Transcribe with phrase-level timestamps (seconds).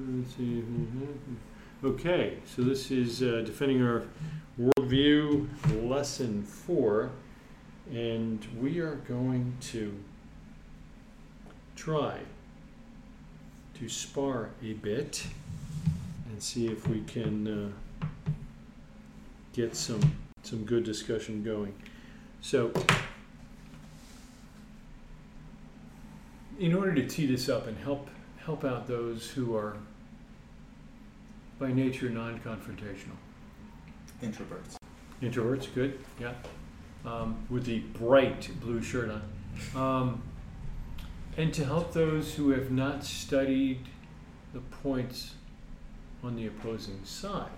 [0.00, 0.62] Let's see.
[1.82, 4.04] Okay, so this is uh, defending our
[4.60, 5.48] worldview
[5.88, 7.10] lesson four,
[7.90, 9.92] and we are going to
[11.74, 12.20] try
[13.74, 15.26] to spar a bit
[16.30, 18.06] and see if we can uh,
[19.52, 21.74] get some some good discussion going.
[22.40, 22.72] So,
[26.60, 28.08] in order to tee this up and help
[28.48, 29.76] help out those who are
[31.58, 33.16] by nature non-confrontational.
[34.22, 34.76] Introverts.
[35.22, 36.34] Introverts, good, yeah.
[37.04, 39.22] Um, with the bright blue shirt on.
[39.74, 40.22] Um,
[41.36, 43.80] and to help those who have not studied
[44.52, 45.34] the points
[46.22, 47.50] on the opposing side.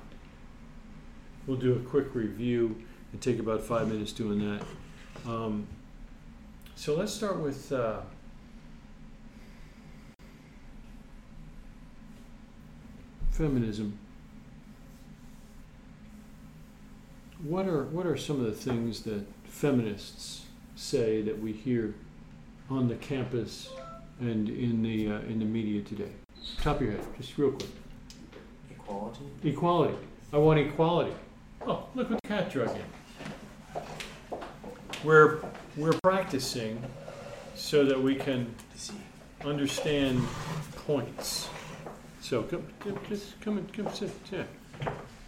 [1.46, 2.76] We'll do a quick review
[3.12, 4.66] and take about five minutes doing that.
[5.26, 5.66] Um,
[6.74, 8.00] so let's start with uh,
[13.40, 13.98] feminism.
[17.42, 20.44] What are what are some of the things that feminists
[20.76, 21.94] say that we hear
[22.68, 23.70] on the campus
[24.20, 26.12] and in the uh, in the media today?
[26.60, 27.70] Top of your head, just real quick.
[28.70, 29.20] Equality.
[29.44, 29.94] Equality.
[30.34, 31.14] I want equality.
[31.62, 33.82] Oh, look what the cat drug in.
[35.02, 35.40] We're
[35.78, 36.82] we're practicing
[37.54, 38.54] so that we can
[39.46, 40.22] understand
[40.86, 41.48] points.
[42.20, 44.10] So come, come just come and come sit.
[44.30, 44.44] Yeah.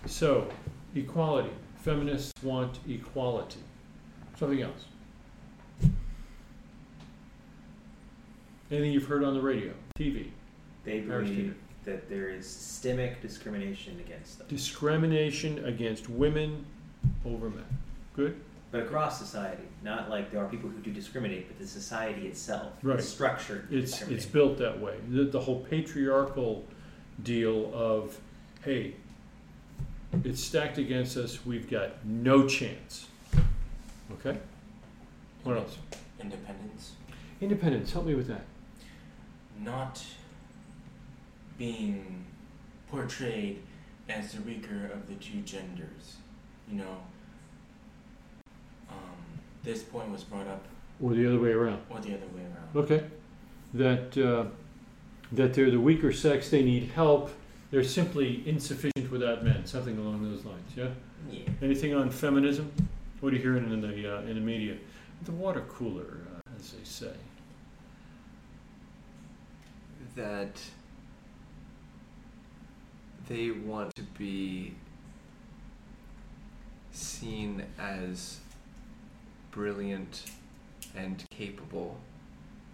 [0.07, 0.49] So
[0.95, 1.51] equality.
[1.77, 3.59] Feminists want equality.
[4.39, 4.87] Something else.
[8.71, 10.29] Anything you've heard on the radio, TV?
[10.85, 14.47] They believe that there is systemic discrimination against them.
[14.49, 16.65] Discrimination against women
[17.27, 17.65] over men.
[18.15, 18.41] Good.
[18.71, 22.73] But across society, not like there are people who do discriminate, but the society itself
[22.83, 22.99] Right.
[22.99, 23.69] is structured.
[23.71, 24.97] It's it's built that way.
[25.11, 26.65] The, the whole patriarchal
[27.25, 28.19] deal of,
[28.65, 28.95] hey,
[30.25, 31.45] it's stacked against us.
[31.47, 33.07] We've got no chance.
[34.13, 34.39] Okay.
[35.45, 35.79] What else?
[36.21, 36.93] independence,
[37.41, 37.93] Independence.
[37.93, 38.45] Help me with that.
[39.61, 40.05] not
[41.59, 42.25] being
[42.91, 43.61] portrayed
[44.09, 46.17] as the weaker of the two genders.
[46.71, 46.97] You know,
[48.89, 48.97] um,
[49.65, 50.65] this point was brought up,
[51.03, 51.81] Or the other way around.
[51.91, 52.77] or the other way around.
[52.85, 53.05] Okay.
[53.75, 54.47] That uh,
[55.33, 56.51] that they're the weaker sex.
[56.51, 57.31] They need help.
[57.71, 59.65] They're simply insufficient without men.
[59.67, 60.71] Something along those lines.
[60.77, 60.89] Yeah.
[61.31, 61.49] Yeah.
[61.63, 62.71] Anything on feminism?
[63.21, 64.77] What are you hearing in the uh, in the media?
[65.25, 67.13] The water cooler, uh, as they say.
[70.15, 70.61] that
[73.29, 74.75] they want to be
[76.91, 78.41] seen as
[79.51, 80.25] brilliant
[80.95, 81.99] and capable,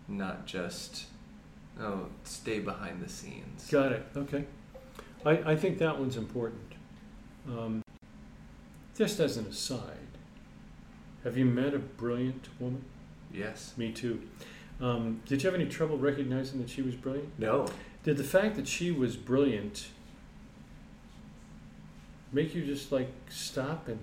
[0.08, 1.06] not just
[1.80, 3.68] oh stay behind the scenes.
[3.70, 4.06] Got it.
[4.16, 4.44] Okay.
[5.24, 6.72] I, I think that one's important.
[7.48, 7.82] Um,
[8.96, 9.96] just as an aside,
[11.24, 12.84] have you met a brilliant woman?
[13.32, 13.74] Yes.
[13.76, 14.22] Me too.
[14.80, 17.38] Um, did you have any trouble recognizing that she was brilliant?
[17.38, 17.66] No.
[18.04, 19.88] Did the fact that she was brilliant
[22.32, 23.98] make you just like stop and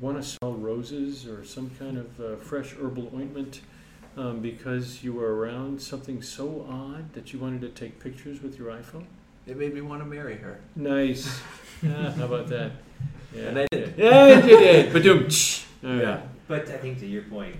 [0.00, 3.60] want to smell roses or some kind of uh, fresh herbal ointment
[4.16, 8.58] um, because you were around something so odd that you wanted to take pictures with
[8.58, 9.04] your iPhone?
[9.46, 10.60] It made me want to marry her.
[10.76, 11.40] Nice.
[11.86, 12.72] Ah, how about that?
[13.32, 13.42] Yeah.
[13.42, 13.94] And I did.
[13.96, 14.92] Yeah, you did.
[14.92, 15.28] But doom.
[15.80, 16.22] Yeah.
[16.48, 17.54] But I think to your point,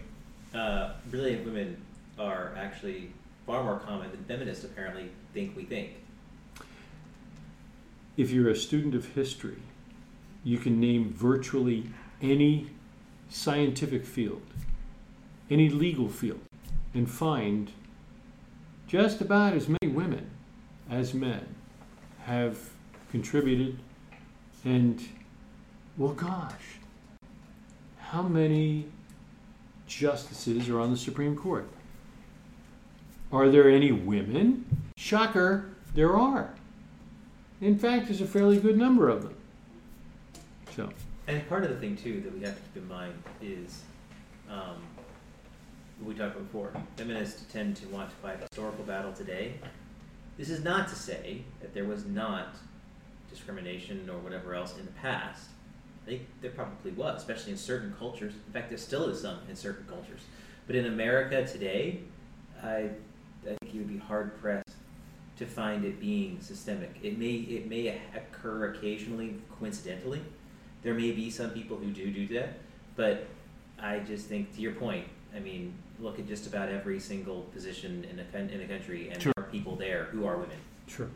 [0.52, 1.76] uh, brilliant women
[2.18, 3.12] are actually
[3.46, 5.90] far more common than feminists apparently think we think.
[8.16, 9.58] If you're a student of history,
[10.42, 12.70] you can name virtually any
[13.30, 14.42] scientific field,
[15.50, 16.40] any legal field,
[16.94, 17.72] and find
[18.86, 20.30] just about as many women
[20.90, 21.54] as men
[22.24, 22.58] have
[23.10, 23.78] contributed.
[24.64, 25.06] And,
[25.96, 26.78] well, gosh,
[27.98, 28.86] how many
[29.86, 31.68] justices are on the Supreme Court?
[33.32, 34.64] Are there any women?
[34.96, 36.54] Shocker, there are.
[37.60, 39.34] In fact, there's a fairly good number of them.
[40.74, 40.90] So,
[41.26, 43.82] And part of the thing too that we have to keep in mind is,
[44.48, 44.76] um,
[46.04, 49.54] we talked before, feminists tend to want to fight historical battle today.
[50.36, 52.56] This is not to say that there was not
[53.28, 55.48] discrimination or whatever else in the past.
[56.06, 58.32] I think there probably was, especially in certain cultures.
[58.46, 60.20] In fact, there still is some in certain cultures.
[60.66, 62.00] But in America today,
[62.62, 62.90] I,
[63.42, 64.76] I think you would be hard pressed
[65.38, 66.96] to find it being systemic.
[67.02, 70.20] It may it may occur occasionally, coincidentally.
[70.82, 72.58] There may be some people who do do that,
[72.96, 73.26] but
[73.80, 75.06] I just think to your point.
[75.34, 79.20] I mean, look at just about every single position in a in a country, and
[79.22, 79.32] Sure.
[79.36, 80.58] there are people there who are women.
[80.86, 81.10] sure.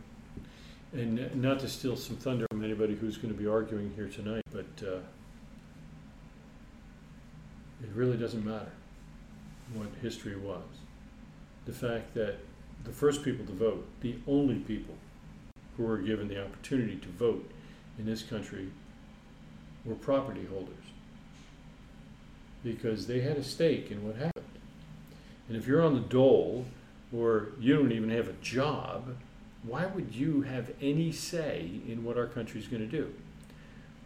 [0.92, 4.42] And not to steal some thunder from anybody who's going to be arguing here tonight,
[4.52, 4.96] but uh,
[7.82, 8.70] it really doesn't matter
[9.74, 10.62] what history was.
[11.64, 12.36] The fact that
[12.84, 14.94] the first people to vote, the only people
[15.76, 17.50] who were given the opportunity to vote
[17.98, 18.68] in this country,
[19.86, 20.81] were property holders.
[22.64, 24.44] Because they had a stake in what happened.
[25.48, 26.66] And if you're on the dole,
[27.14, 29.16] or you don't even have a job,
[29.64, 33.12] why would you have any say in what our country's going to do?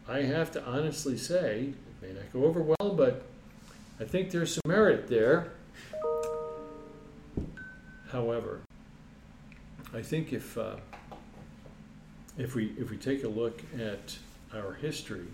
[0.08, 3.26] I have to honestly say, it may not go over well, but
[3.98, 5.52] I think there's some merit there.
[8.10, 8.60] However,
[9.94, 10.76] I think if uh,
[12.38, 14.16] if we if we take a look at
[14.54, 15.26] our history,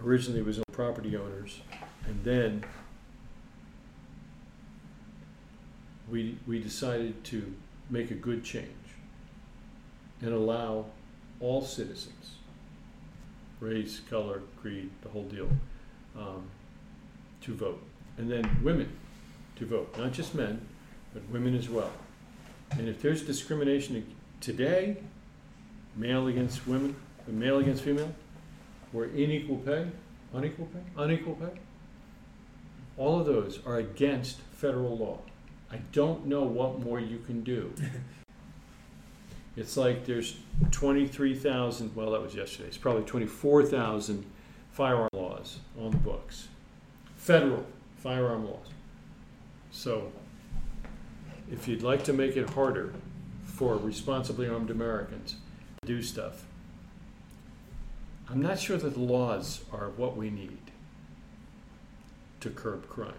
[0.00, 1.60] originally it was on property owners,
[2.06, 2.64] and then
[6.10, 7.54] we we decided to
[7.90, 8.68] make a good change
[10.20, 10.86] and allow
[11.40, 12.36] all citizens,
[13.60, 15.48] race, color, creed, the whole deal,
[16.16, 16.48] um,
[17.42, 17.82] to vote,
[18.16, 18.90] and then women
[19.56, 20.60] to vote, not just men,
[21.12, 21.92] but women as well.
[22.70, 24.06] And if there's discrimination
[24.40, 24.96] today,
[25.96, 26.96] male against women,
[27.26, 28.12] male against female,
[28.92, 29.86] or unequal pay,
[30.32, 31.60] unequal pay, unequal pay,
[32.96, 35.18] all of those are against federal law.
[35.70, 37.72] I don't know what more you can do.
[39.56, 40.36] It's like there's
[40.72, 44.24] twenty-three thousand, well, that was yesterday, it's probably twenty-four thousand
[44.72, 46.48] firearm laws on the books.
[47.16, 47.64] Federal
[47.98, 48.66] firearm laws.
[49.70, 50.10] So,
[51.50, 52.94] if you'd like to make it harder
[53.44, 55.36] for responsibly armed Americans
[55.82, 56.44] to do stuff,
[58.28, 60.63] I'm not sure that the laws are what we need
[62.44, 63.12] to curb crime,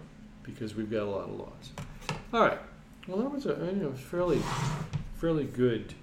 [0.44, 1.72] because we've got a lot of laws.
[2.32, 2.58] All right.
[3.08, 4.40] Well, that was a you know fairly
[5.16, 5.94] fairly good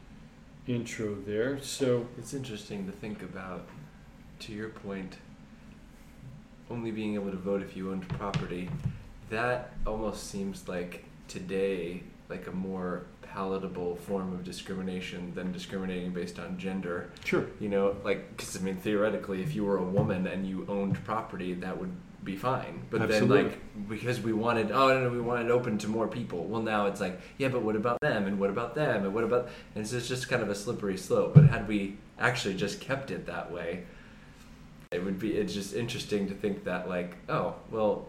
[0.67, 1.61] intro there.
[1.61, 3.65] So It's interesting to think about,
[4.39, 5.17] to your point,
[6.69, 8.69] only being able to vote if you owned property.
[9.29, 16.39] That almost seems like today, like a more palatable form of discrimination than discriminating based
[16.39, 17.09] on gender.
[17.23, 17.47] sure.
[17.59, 21.03] You know, like, because I mean, theoretically, if you were a woman and you owned
[21.05, 21.91] property, that would
[22.23, 22.81] be fine.
[22.89, 23.43] But Absolutely.
[23.43, 26.45] then, like, because we wanted, oh no, no, we wanted it open to more people.
[26.45, 28.25] Well, now it's like, yeah, but what about them?
[28.25, 29.05] And what about them?
[29.05, 29.49] And what about?
[29.75, 31.33] And so it's just kind of a slippery slope.
[31.33, 33.83] But had we actually just kept it that way,
[34.91, 35.33] it would be.
[35.33, 38.07] It's just interesting to think that, like, oh, well,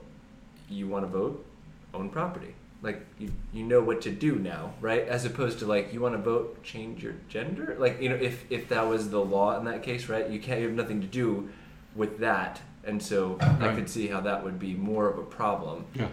[0.68, 1.44] you want to vote,
[1.92, 2.54] own property.
[2.82, 5.08] Like you, you know what to do now, right?
[5.08, 7.76] As opposed to like you want to vote, change your gender.
[7.78, 10.28] Like you know, if if that was the law in that case, right?
[10.28, 11.48] You can't you have nothing to do
[11.96, 15.86] with that, and so I could see how that would be more of a problem.
[15.94, 16.08] Yeah.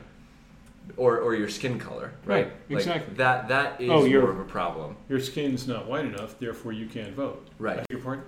[0.98, 2.46] Or or your skin color, right?
[2.46, 3.14] Right, Like, exactly.
[3.16, 6.88] that that is Oh, more of a problem, Your skin's not white enough, therefore you
[6.88, 7.48] can't vote.
[7.60, 7.86] right?
[7.90, 8.26] Your pardon?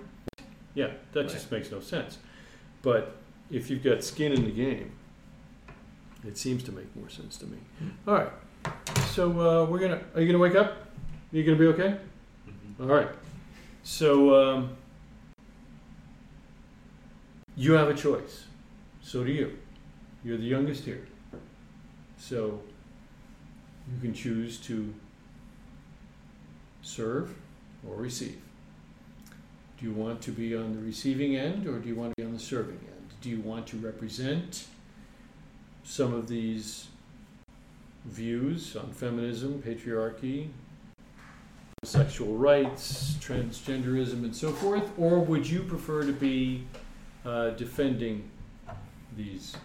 [0.74, 1.28] Yeah, that Right.
[1.28, 2.18] just makes no sense.
[2.82, 3.16] But
[3.50, 4.92] if you've got skin in the game,
[6.26, 7.58] it seems to make more sense to me.
[7.80, 7.88] Hmm.
[8.08, 8.32] All right.
[9.08, 10.00] So uh, we're gonna.
[10.14, 10.68] Are you gonna wake up?
[11.32, 11.98] Are you gonna be okay?
[12.80, 13.08] All right.
[13.82, 14.76] So um,
[17.56, 18.44] you have a choice.
[19.02, 19.58] So do you.
[20.24, 21.06] You're the youngest here.
[22.16, 22.60] So
[23.92, 24.94] you can choose to
[26.82, 27.34] serve
[27.86, 28.40] or receive.
[29.78, 32.26] Do you want to be on the receiving end or do you want to be
[32.26, 33.10] on the serving end?
[33.20, 34.66] Do you want to represent
[35.82, 36.88] some of these
[38.06, 40.48] views on feminism, patriarchy,
[41.84, 44.90] sexual rights, transgenderism, and so forth?
[44.98, 46.64] Or would you prefer to be
[47.24, 48.30] uh, defending
[49.16, 49.56] these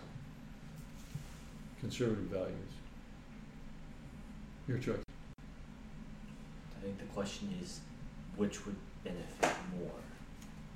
[1.79, 2.55] conservative values?
[4.67, 4.99] Your choice.
[6.77, 7.79] I think the question is
[8.35, 9.91] which would benefit more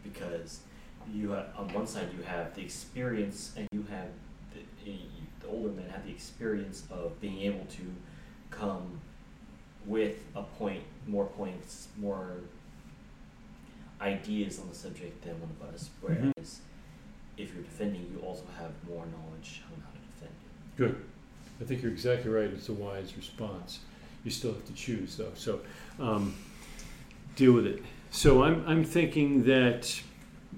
[0.04, 0.60] because
[1.14, 4.08] you have, on one side you have the experience and you have
[4.54, 4.92] the,
[5.42, 7.84] the older men have the experience of being able to
[8.50, 9.00] come
[9.86, 12.38] with a point more points more
[14.02, 16.34] ideas on the subject than one of us whereas Mhm.
[17.38, 20.96] If you're defending you also have more knowledge on how to defend it Good.
[21.62, 22.46] I think you're exactly right.
[22.46, 23.80] It's a wise response.
[24.24, 25.32] You still have to choose, though.
[25.36, 25.62] So
[26.00, 26.36] um,
[27.36, 27.84] deal with it.
[28.12, 30.02] So I'm, I'm thinking that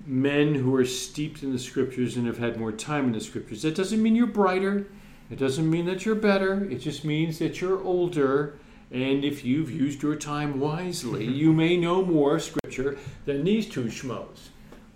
[0.06, 3.62] men who are steeped in the scriptures and have had more time in the scriptures,
[3.64, 4.88] that doesn't mean you're brighter.
[5.30, 6.66] It doesn't mean that you're better.
[6.66, 8.60] It just means that you're older.
[8.92, 13.86] And if you've used your time wisely, you may know more scripture than these two
[13.86, 14.50] schmoes.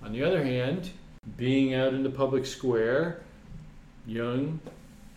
[0.04, 0.92] On the other hand,
[1.38, 3.22] being out in the public square,
[4.06, 4.60] young,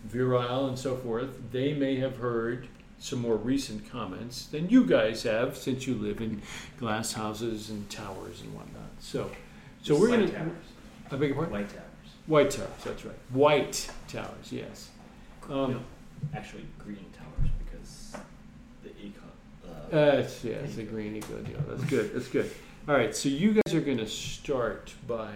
[0.04, 5.22] virile and so forth, they may have heard some more recent comments than you guys
[5.24, 6.40] have, since you live in
[6.78, 8.82] glass houses and towers and whatnot.
[9.00, 9.30] So,
[9.82, 10.50] so we're White going to.
[11.10, 11.52] I beg your pardon.
[11.54, 11.84] White towers.
[12.26, 12.84] White towers.
[12.84, 13.18] That's right.
[13.32, 14.52] White towers.
[14.52, 14.90] Yes.
[15.50, 15.80] Um, No,
[16.36, 18.16] actually, green towers because
[18.84, 19.20] the eco.
[19.92, 21.58] Uh, Uh, it's, yeah, it's a green eco deal.
[21.68, 22.14] That's good.
[22.14, 22.50] That's good.
[22.88, 25.30] All right, so you guys are going to start by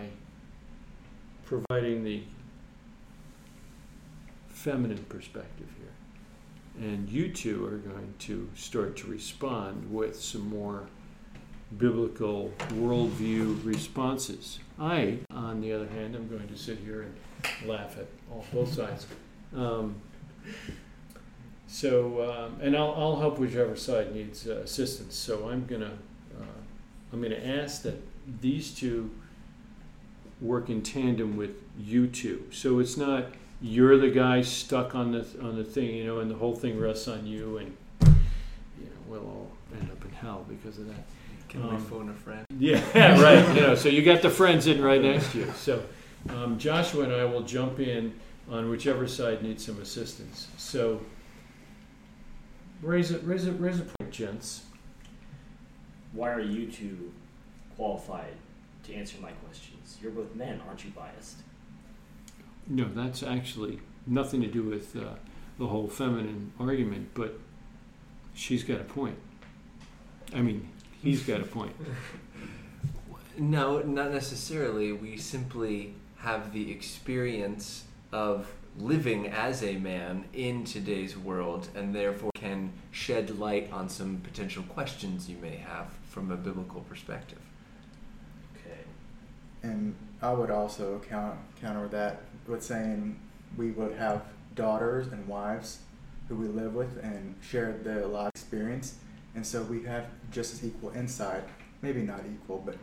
[1.46, 2.22] providing the
[4.48, 6.84] feminine perspective here.
[6.88, 10.88] And you two are going to start to respond with some more
[11.78, 14.58] biblical worldview responses.
[14.78, 18.74] I, on the other hand, am going to sit here and laugh at all, both
[18.74, 19.06] sides.
[19.54, 19.96] Um,
[21.66, 25.14] so, um, and I'll, I'll help whichever side needs uh, assistance.
[25.14, 25.98] So I'm gonna,
[26.38, 26.44] uh,
[27.12, 28.00] I'm gonna ask that
[28.40, 29.10] these two
[30.40, 32.44] work in tandem with you two.
[32.52, 33.26] So it's not
[33.62, 36.78] you're the guy stuck on the on the thing, you know, and the whole thing
[36.78, 39.50] rests on you, and you know we'll all
[39.80, 41.04] end up in hell because of that.
[41.48, 42.44] Can we Um, phone a friend?
[42.58, 42.80] Yeah,
[43.22, 43.54] right.
[43.54, 45.52] You know, so you got the friends in right next to you.
[45.56, 45.82] So
[46.28, 48.12] um, Joshua and I will jump in
[48.50, 50.48] on whichever side needs some assistance.
[50.56, 51.00] So
[52.82, 54.64] raise it, raise it, raise a point, gents.
[56.12, 57.12] why are you two
[57.76, 58.34] qualified
[58.84, 59.30] to answer my
[59.96, 60.02] questions?
[60.02, 61.42] You're both men, aren't you biased?
[62.68, 65.14] No, that's actually nothing to do with uh,
[65.58, 67.38] the whole feminine argument, but
[68.34, 69.18] she's got a point.
[70.34, 70.68] I mean,
[71.02, 71.74] he's got a point.
[73.38, 74.92] No, not necessarily.
[74.92, 82.30] We simply have the experience of living as a man in today's world and therefore
[82.34, 87.45] can shed light on some potential questions you may have from a biblical perspective.
[89.66, 89.72] Okay.
[89.72, 93.18] And I would also count, counter that with saying
[93.56, 94.22] we would have
[94.54, 95.80] daughters and wives
[96.28, 98.96] who we live with and share the life experience.
[99.34, 101.44] And so we have just as equal insight,
[101.82, 102.76] maybe not equal, but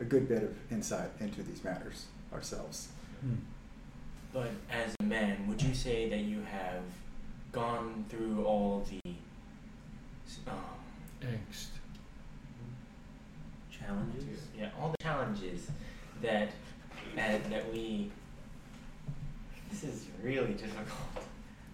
[0.00, 2.88] a good bit of insight into these matters ourselves.
[4.32, 6.82] But as a man, would you say that you have
[7.52, 9.00] gone through all the
[10.46, 10.56] um,
[11.22, 11.68] Angst.
[13.70, 14.40] Challenges.
[14.58, 15.70] yeah, all the challenges
[16.22, 16.50] that
[17.14, 18.10] that, that we
[19.70, 21.26] this is really difficult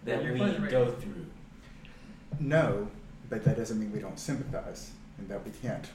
[0.05, 0.71] that Your we question, right?
[0.71, 1.27] go through.
[2.41, 2.89] No,
[3.29, 5.89] but that doesn't mean we don't sympathize and that we can't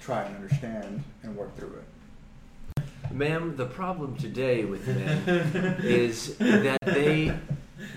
[0.00, 2.84] try and understand and work through it.
[3.12, 7.36] Ma'am, the problem today with men is that they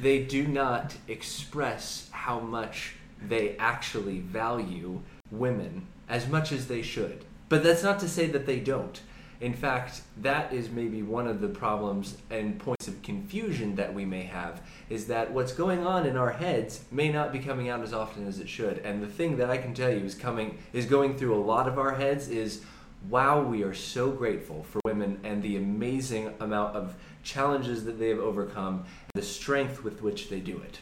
[0.02, 2.96] they do not express how much
[3.28, 5.02] they actually value
[5.32, 7.24] women as much as they should.
[7.50, 9.02] But that's not to say that they don't.
[9.42, 14.06] In fact, that is maybe one of the problems and points of confusion that we
[14.06, 17.82] may have is that what's going on in our heads may not be coming out
[17.82, 18.78] as often as it should.
[18.80, 21.68] And the thing that I can tell you is coming is going through a lot
[21.68, 22.62] of our heads is
[23.10, 26.94] wow, we are so grateful for women and the amazing amount of
[27.24, 30.78] challenges that they have overcome, the strength with which they do it.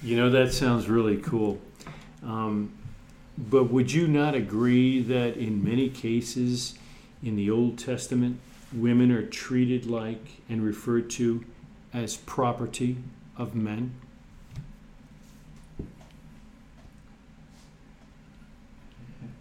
[0.00, 1.60] You know, that sounds really cool.
[2.22, 2.72] Um,
[3.36, 6.78] but would you not agree that in many cases
[7.22, 8.38] in the Old Testament,
[8.72, 11.44] women are treated like and referred to
[11.92, 12.98] as property
[13.36, 13.94] of men?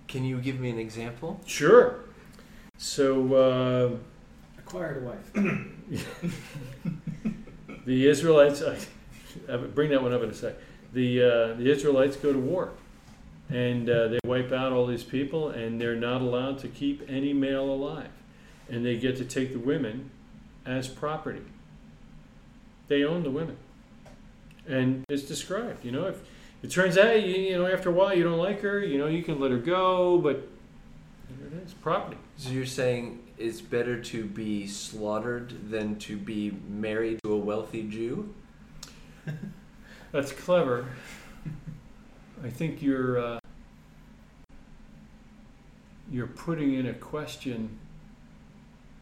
[0.08, 1.42] Can you give me an example?
[1.46, 2.00] Sure.
[2.78, 4.00] So
[4.58, 5.32] Acquired a wife.
[5.36, 7.30] uh,
[7.86, 8.78] the Israelites, I,
[9.52, 10.56] I bring that one up in a sec.
[10.94, 12.72] The, uh, the Israelites go to war
[13.50, 17.34] and uh, they wipe out all these people, and they're not allowed to keep any
[17.34, 18.10] male alive.
[18.70, 20.10] And they get to take the women
[20.66, 21.44] as property.
[22.88, 23.58] They own the women.
[24.68, 26.24] And it's described, you know, if
[26.64, 29.06] it turns out, you, you know, after a while you don't like her, you know,
[29.06, 30.48] you can let her go, but
[31.30, 32.18] there it is, property.
[32.38, 37.84] So you're saying it's better to be slaughtered than to be married to a wealthy
[37.84, 38.34] Jew?
[40.12, 40.88] That's clever.
[42.46, 43.40] I think you're uh,
[46.12, 47.80] you're putting in a question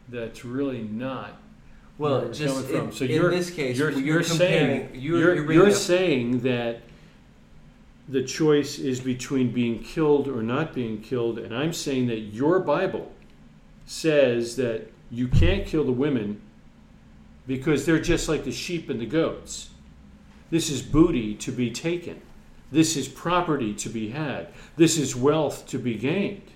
[0.08, 1.38] that's really not
[1.98, 2.86] Well, just coming from.
[2.86, 6.80] in, So in this case, you're, you're, you're saying you're, you're, you're you're saying that
[8.08, 12.60] the choice is between being killed or not being killed, and I'm saying that your
[12.60, 13.12] Bible
[13.84, 16.40] says that you can't kill the women
[17.46, 19.68] because they're just like the sheep and the goats.
[20.48, 22.22] This is booty to be taken.
[22.70, 24.48] This is property to be had.
[24.76, 26.50] This is wealth to be gained.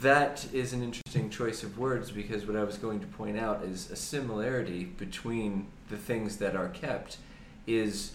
[0.00, 3.62] That is an interesting choice of words because what I was going to point out
[3.62, 7.18] is a similarity between the things that are kept
[7.66, 8.12] is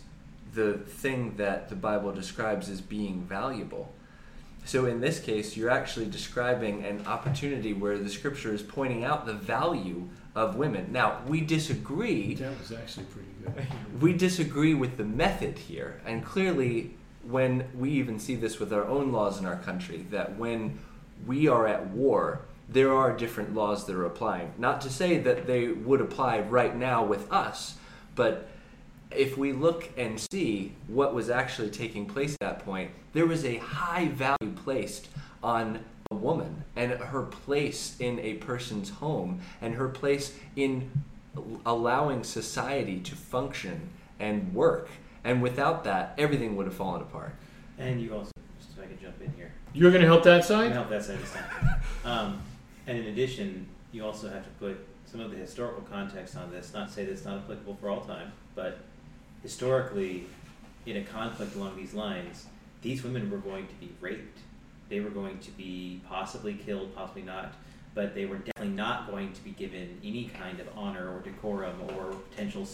[0.54, 3.94] the thing that the Bible describes as being valuable.
[4.66, 9.26] So in this case, you're actually describing an opportunity where the scripture is pointing out
[9.26, 10.92] the value of women.
[10.92, 12.36] Now, we disagree.
[12.36, 13.68] That was actually pretty good.
[14.02, 16.00] We disagree with the method here.
[16.06, 16.92] And clearly,
[17.24, 20.78] when we even see this with our own laws in our country, that when
[21.26, 24.54] we are at war, there are different laws that are applying.
[24.60, 27.76] Not to say that they would apply right now with us,
[28.16, 28.48] but
[29.10, 33.44] if we look and see what was actually taking place at that point, there was
[33.44, 35.08] a high value placed
[35.42, 35.80] on
[36.12, 40.90] a woman and her place in a person's home and her place in
[41.66, 44.90] allowing society to function and work.
[45.24, 47.36] And without that, everything would have fallen apart.
[47.78, 50.36] And you also, just if I could jump in here, You're going to help that
[50.36, 50.72] I can side?
[50.72, 51.70] help that side of time.
[52.06, 52.42] Um,
[52.86, 56.74] and in addition, you also have to put some of the historical context on this.
[56.74, 58.80] Not say that it's not applicable for all time, but
[59.44, 60.26] historically,
[60.86, 62.46] in a conflict along these lines,
[62.82, 64.40] these women were going to be raped.
[64.90, 67.54] They were going to be possibly killed, possibly not,
[67.94, 71.76] but they were definitely not going to be given any kind of honor or decorum
[71.96, 72.68] or potential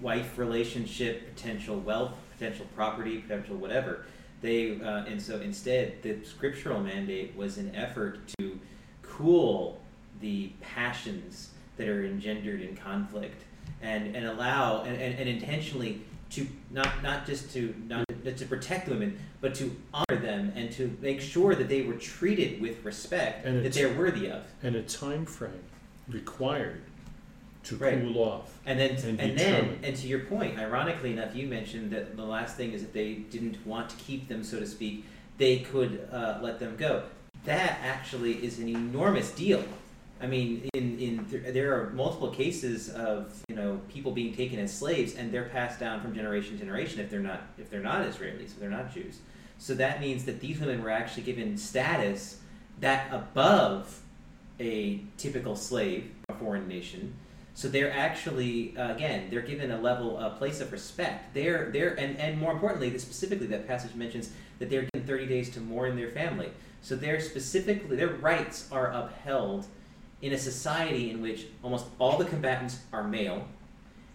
[0.00, 4.06] wife relationship, potential wealth, potential property, potential whatever.
[4.40, 8.58] They uh, and so instead, the scriptural mandate was an effort to
[9.02, 9.80] cool
[10.20, 13.44] the passions that are engendered in conflict
[13.82, 18.88] and, and allow and, and, and intentionally to not not just to not to protect
[18.88, 23.46] women, but to honor them and to make sure that they were treated with respect
[23.46, 24.44] And that they're worthy of.
[24.62, 25.64] And a time frame
[26.08, 26.82] required
[27.64, 28.00] to Right.
[28.00, 28.58] cool off.
[28.64, 32.24] And then, And and, then, and to your point, ironically enough, you mentioned that the
[32.24, 35.04] last thing is that they didn't want to keep them, so to speak.
[35.36, 37.04] They could uh, let them go.
[37.44, 39.64] That actually is an enormous deal.
[40.22, 44.76] I mean, in, in there, are multiple cases of you know people being taken as
[44.76, 48.06] slaves, and they're passed down from generation to generation if they're not if they're not
[48.06, 49.18] Israelis, if they're not Jews.
[49.58, 52.40] So that means that these women were actually given status
[52.80, 54.00] that above
[54.58, 57.14] a typical slave a foreign nation.
[57.54, 61.34] So they're actually, uh, again, they're given a level, a place of respect.
[61.34, 64.30] They're, they're, and, and more importantly, specifically, that passage mentions
[64.60, 66.50] that they're given 30 days to mourn their family.
[66.80, 69.66] So they're specifically, their rights are upheld
[70.22, 73.46] in a society in which almost all the combatants are male,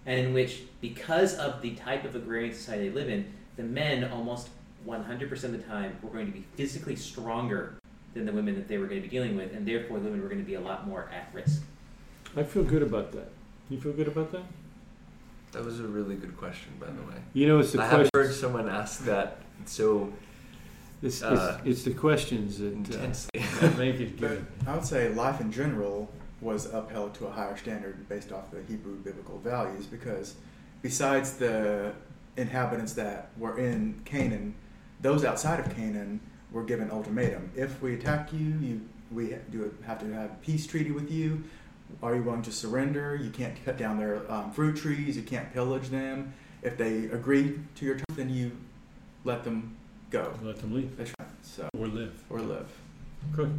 [0.06, 3.26] and in which, because of the type of agrarian society they live in,
[3.58, 4.50] the men almost
[4.88, 7.76] 100% of the time were going to be physically stronger
[8.14, 10.22] than the women that they were going to be dealing with, and therefore the women
[10.22, 11.64] were going to be a lot more at risk.
[12.38, 13.32] I feel good about that.
[13.70, 14.44] You feel good about that?
[15.54, 17.18] That was a really good question, by the way.
[17.34, 18.30] You know, it's the I haven't question.
[18.30, 20.14] heard someone ask that so
[21.06, 23.30] It's, uh, it's, it's the questions that, uh, intensely.
[23.62, 24.48] that make it But good.
[24.66, 28.62] I would say life in general was upheld to a higher standard based off the
[28.64, 30.36] Hebrew biblical values because
[30.82, 31.94] besides the
[32.38, 34.56] inhabitants that were in Canaan,
[35.02, 36.20] those outside of Canaan
[36.52, 37.52] were given ultimatum.
[37.56, 41.44] If we attack you, you we do have to have a peace treaty with you.
[42.02, 43.16] Are you willing to surrender?
[43.16, 45.16] You can't cut down their um, fruit trees.
[45.16, 46.34] You can't pillage them.
[46.64, 48.52] If they agree to your terms, then you
[49.24, 49.78] let them
[50.16, 50.34] go.
[50.44, 51.28] Let them leave That's right.
[51.42, 52.14] So or live.
[52.30, 52.68] or live.
[53.36, 53.52] Good.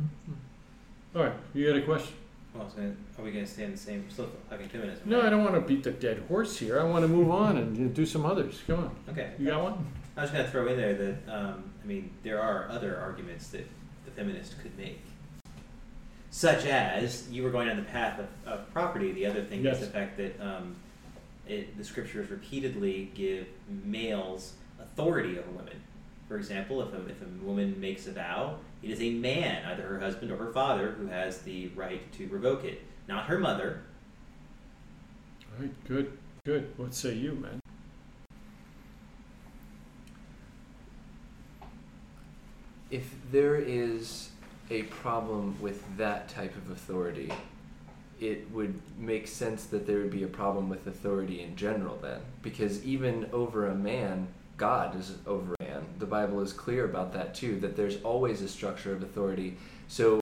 [1.15, 2.15] All right, you got a question?
[2.55, 5.01] Well, I are we going to stay in the same, still having two minutes?
[5.05, 6.81] No, I don't want to beat the dead horse here.
[6.81, 8.63] I want to move on and do some others.
[8.67, 8.97] Come on.
[9.11, 9.33] Okay.
[9.39, 9.87] You got one?
[10.17, 13.49] I was going to throw in there that, um, I mean, there are other arguments
[13.49, 13.69] that
[14.07, 15.03] the feminist could make.
[16.31, 19.13] Such as, you were going on the path of, of property.
[19.13, 19.81] The other thing Yes.
[19.81, 20.77] is the fact that um,
[21.47, 23.47] it, the scriptures repeatedly give
[23.85, 25.75] males authority over women.
[26.29, 29.83] For example, if a, if a woman makes a vow, it is a man, either
[29.83, 33.83] her husband or her father, who has the right to revoke it, not her mother.
[35.55, 36.73] All right, good, good.
[36.77, 37.61] What say you, man?
[42.91, 44.31] if there is
[44.71, 47.33] a problem with that type of authority,
[48.21, 52.21] it would make sense that there would be a problem with authority in general then.
[52.43, 55.85] Because even over a man, God is over man.
[55.99, 59.57] The Bible is clear about that too, that there's always a structure of authority.
[59.89, 60.21] So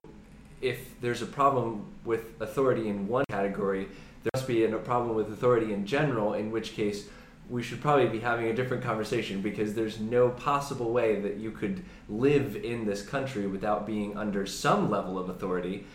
[0.61, 3.87] if there's a problem with authority in one category,
[4.23, 7.07] there must be a problem with authority in general, in which case
[7.49, 11.51] we should probably be having a different conversation because there's no possible way that you
[11.51, 15.85] could live in this country without being under some level of authority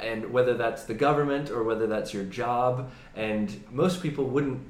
[0.00, 4.60] and whether that's the government or whether that's your job and most people wouldn't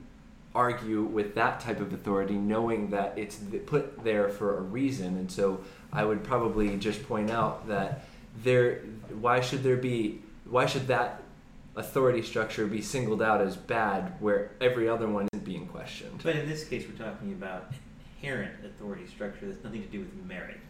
[0.54, 5.16] argue with that type of authority knowing that it's put there for a reason.
[5.16, 5.60] And so
[5.92, 8.06] i would probably just point out that
[8.42, 8.80] there
[9.20, 11.22] why should there be why should that
[11.76, 16.20] authority structure be singled out as bad where every other one isn't being questioned?
[16.22, 17.72] But in this case, we're talking about
[18.16, 20.60] inherent authority structure that's nothing to do with merit.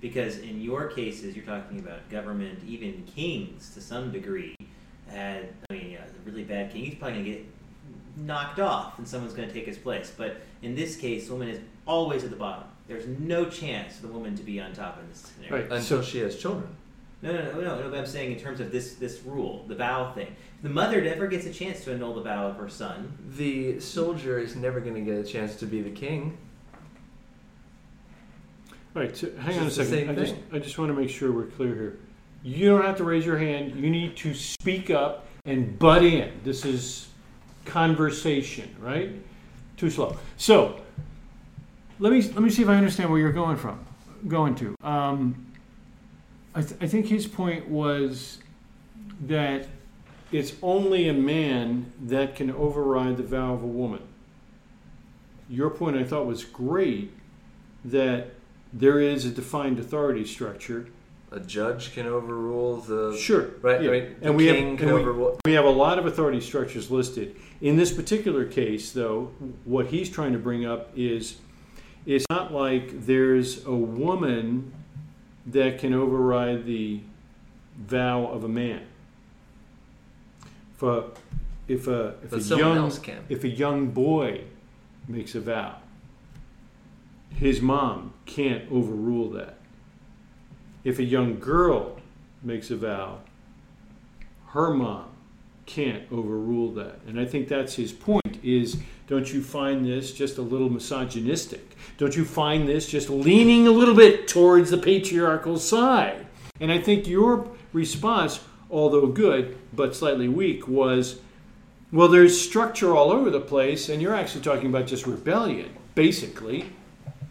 [0.00, 4.54] Because in your cases, you're talking about government, even kings to some degree
[5.08, 7.46] had, I mean, a really bad king, he's probably going to get
[8.16, 10.12] knocked off and someone's going to take his place.
[10.16, 12.64] But in this case, the woman is always at the bottom.
[12.88, 15.54] There's no chance for the woman to be on top in this scenario.
[15.64, 15.72] Right.
[15.72, 16.68] Until So- she has children.
[17.22, 17.90] No, no, no, no, no.
[17.90, 20.36] But I'm saying in terms of this this rule, the vow thing.
[20.62, 23.16] The mother never gets a chance to annul the vow of her son.
[23.36, 26.36] The soldier is never going to get a chance to be the king.
[28.94, 30.10] All right, so hang It's on a second.
[30.10, 30.34] I just.
[30.52, 31.98] I just want to make sure we're clear here.
[32.42, 33.74] You don't have to raise your hand.
[33.74, 36.32] You need to speak up and butt in.
[36.44, 37.08] This is
[37.66, 39.10] conversation, right?
[39.76, 40.16] Too slow.
[40.36, 40.80] So,
[41.98, 43.84] let me let me see if I understand where you're going from,
[44.26, 44.74] going to.
[44.82, 45.46] Um,
[46.54, 48.38] I, th- I think his point was
[49.26, 49.68] that
[50.32, 54.02] it's only a man that can override the vow of a woman.
[55.48, 57.12] Your point, I thought, was great
[57.84, 58.34] that
[58.72, 60.88] there is a defined authority structure.
[61.32, 63.16] A judge can overrule the.
[63.18, 63.82] Sure, Right?
[63.82, 63.88] yeah.
[63.88, 65.38] I mean, the And we have- can and we- overrule.
[65.44, 67.34] We have a lot of authority structures listed.
[67.60, 69.30] In this particular case, though,
[69.64, 71.38] what he's trying to bring up is
[72.06, 74.72] it's not like there's a woman
[75.46, 77.00] that can override the
[77.76, 78.82] vow of a man.
[80.82, 81.02] A,
[81.68, 82.92] if a, if But a young
[83.28, 84.42] if a young boy
[85.08, 85.76] makes a vow,
[87.30, 89.55] his mom can't overrule that.
[90.86, 91.96] If a young girl
[92.44, 93.18] makes a vow,
[94.50, 95.06] her mom
[95.66, 97.00] can't overrule that.
[97.08, 98.76] And I think that's his point is
[99.08, 101.76] don't you find this just a little misogynistic?
[101.98, 106.24] Don't you find this just leaning a little bit towards the patriarchal side?
[106.60, 108.38] And I think your response,
[108.70, 111.18] although good but slightly weak, was
[111.90, 116.66] well, there's structure all over the place, and you're actually talking about just rebellion, basically.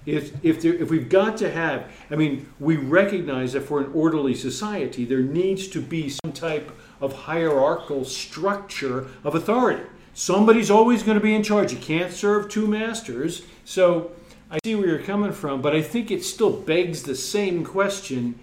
[0.05, 3.91] If, if, there, if we've got to have, I mean, we recognize that for an
[3.93, 9.83] orderly society, there needs to be some type of hierarchical structure of authority.
[10.13, 11.73] Somebody's always going to be in charge.
[11.73, 13.43] You can't serve two masters.
[13.65, 14.11] So
[14.49, 18.39] I see where you're coming from, but I think it still begs the same question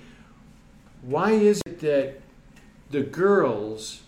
[1.03, 2.21] why is it that
[2.91, 4.03] the girls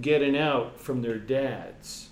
[0.00, 2.08] get an out from their dads,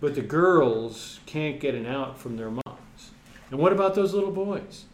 [0.00, 2.81] but the girls can't get an out from their moms.
[3.52, 4.84] And what about those little boys?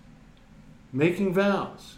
[0.92, 1.94] Making vows.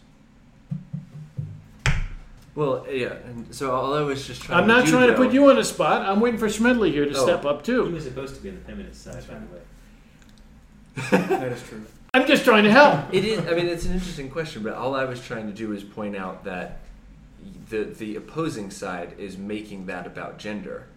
[2.54, 5.24] Well, yeah, and so all I was just trying I'm not do, trying to though-
[5.24, 6.02] put you on the spot.
[6.06, 7.22] I'm waiting for Smedley here to Oh.
[7.24, 7.84] step up too.
[7.84, 7.94] He too.
[7.94, 11.28] was supposed to be on the feminist side, by the way.
[11.40, 11.82] That is true.
[12.12, 13.06] I'm just trying to help.
[13.14, 13.38] It is.
[13.46, 16.14] I mean, it's an interesting question, but all I was trying to do is point
[16.16, 16.80] out that
[17.70, 20.88] the the opposing side is making that about gender,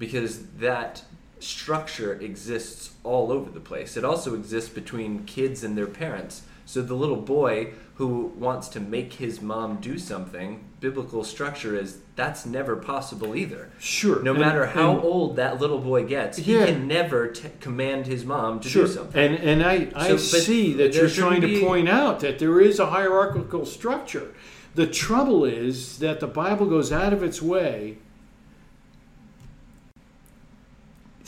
[0.00, 1.04] because that
[1.42, 3.96] structure exists all over the place.
[3.96, 6.42] It also exists between kids and their parents.
[6.64, 11.98] So the little boy who wants to make his mom do something, biblical structure is
[12.16, 13.68] that's never possible either.
[13.78, 14.22] Sure.
[14.22, 18.06] No And- matter how and- old that little boy gets, he can never t- command
[18.06, 18.86] his mom to Sure.
[18.86, 19.20] do something.
[19.34, 22.60] And and I, I So, see that you're trying to be- point out that there
[22.60, 24.28] is a hierarchical structure.
[24.74, 27.98] The trouble is that the Bible goes out of its way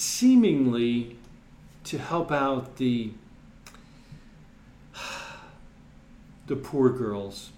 [0.05, 1.17] seemingly
[1.85, 3.11] to help out the
[6.47, 7.51] the poor girls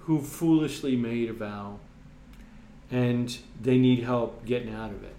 [0.00, 1.78] who foolishly made a vow
[2.90, 5.16] and they need help getting out of it.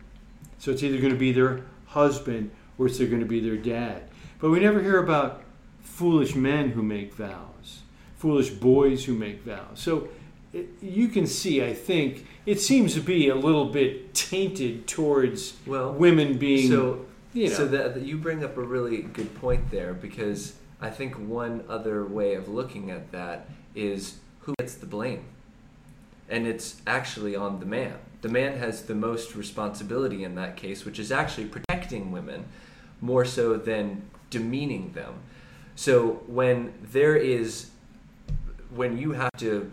[0.59, 4.03] So it's either going to be their husband or it's going to be their dad.
[4.39, 5.43] But we never hear about
[5.81, 7.81] foolish men who make vows,
[8.17, 9.79] foolish boys who make vows.
[9.79, 10.09] So
[10.53, 15.55] eh, you can see, I think, it seems to be a little bit tainted towards
[15.65, 17.53] Well, women being, so you know.
[17.53, 21.63] So that, that you bring up a really good point there because I think one
[21.67, 25.25] other way of looking at that is who gets the blame.
[26.29, 27.97] And it's actually on the man.
[28.21, 32.45] The man has the most responsibility in that case, which is actually protecting women
[32.99, 35.13] more so than demeaning them.
[35.75, 37.69] So when there is
[38.73, 39.71] when you have to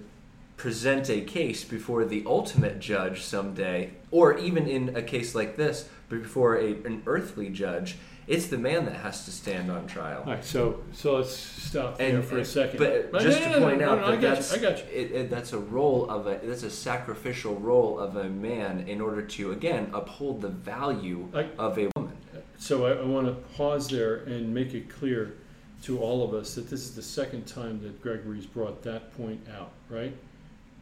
[0.56, 5.88] present a case before the ultimate judge someday, or even in a case like this,
[6.08, 7.96] before a, an earthly judge,
[8.28, 10.22] it's the man that has to stand on trial.
[10.24, 12.78] All right, so so let's stop there And, for a second.
[12.78, 14.84] but just no, to no, point no, out that that's you, I got you.
[14.92, 19.00] It, it, that's a role of a that's a sacrificial role of a man in
[19.00, 22.16] order to again uphold the value I- of a woman.
[22.58, 25.34] So I, I want to pause there and make it clear
[25.82, 29.40] to all of us that this is the second time that Gregory's brought that point
[29.58, 30.14] out, right?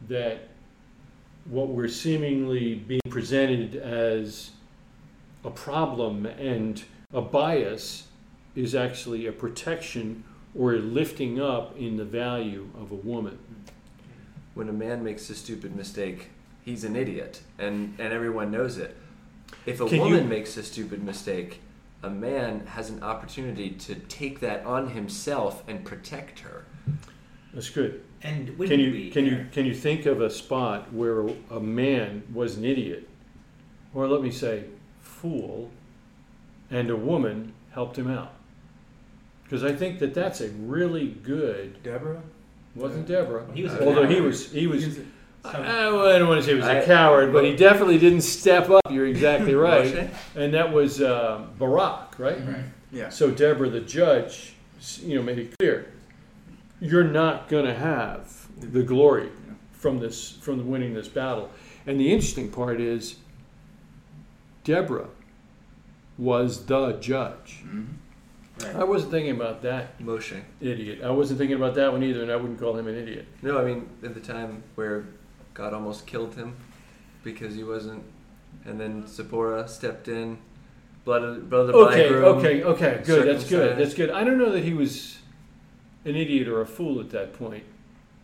[0.07, 0.49] That
[1.45, 4.51] what we're seemingly being presented as
[5.43, 6.83] a problem and
[7.13, 8.07] a bias
[8.55, 13.39] is actually a protection or a lifting up in the value of a woman.
[14.53, 16.29] When a man makes a stupid mistake,
[16.63, 18.95] he's an idiot, and and everyone knows it.
[19.65, 21.61] If a Can you- woman makes a stupid mistake,
[22.03, 26.60] a man has an opportunity to take that on himself and protect her.
[27.53, 28.01] That's good.
[28.23, 29.09] And Can you we?
[29.09, 33.09] can you can you think of a spot where a man was an idiot,
[33.93, 34.65] or let me say,
[35.01, 35.71] fool,
[36.69, 38.33] and a woman helped him out?
[39.43, 41.81] Because I think that that's a really good.
[41.83, 42.21] Deborah?
[42.75, 43.45] Wasn't Deborah?
[43.53, 44.27] He was a Although he coward.
[44.27, 44.83] was he was.
[44.85, 44.99] He's-
[45.43, 48.21] I, I don't want to say he was a I- coward, but he definitely didn't
[48.21, 48.81] step up.
[48.91, 52.37] You're exactly right, and that was uh, Barak, right?
[52.47, 52.63] Right.
[52.91, 53.09] Yeah.
[53.09, 54.53] So Deborah, the judge,
[55.01, 55.91] you know, made it clear,
[56.81, 59.29] you're not going to have the glory
[59.71, 61.49] from this, from winning this battle.
[61.87, 63.15] And the interesting part is,
[64.63, 65.07] Deborah
[66.17, 67.63] was the judge.
[67.65, 67.85] Mhm.
[68.61, 68.75] Right.
[68.75, 70.39] I wasn't thinking about that Moshe.
[70.59, 70.99] idiot.
[71.03, 73.25] I wasn't thinking about that one either, and I wouldn't call him an idiot.
[73.41, 75.05] No, I mean at the time where
[75.55, 76.55] God almost killed him
[77.23, 78.03] because he wasn't,
[78.65, 80.37] and then Zipporah stepped in,
[81.05, 82.37] blood of, blood of the Okay, bridegroom.
[82.37, 83.27] okay, okay, good.
[83.27, 83.77] That's good.
[83.79, 84.11] That's good.
[84.11, 85.17] I don't know that he was
[86.05, 87.63] an idiot or a fool at that point.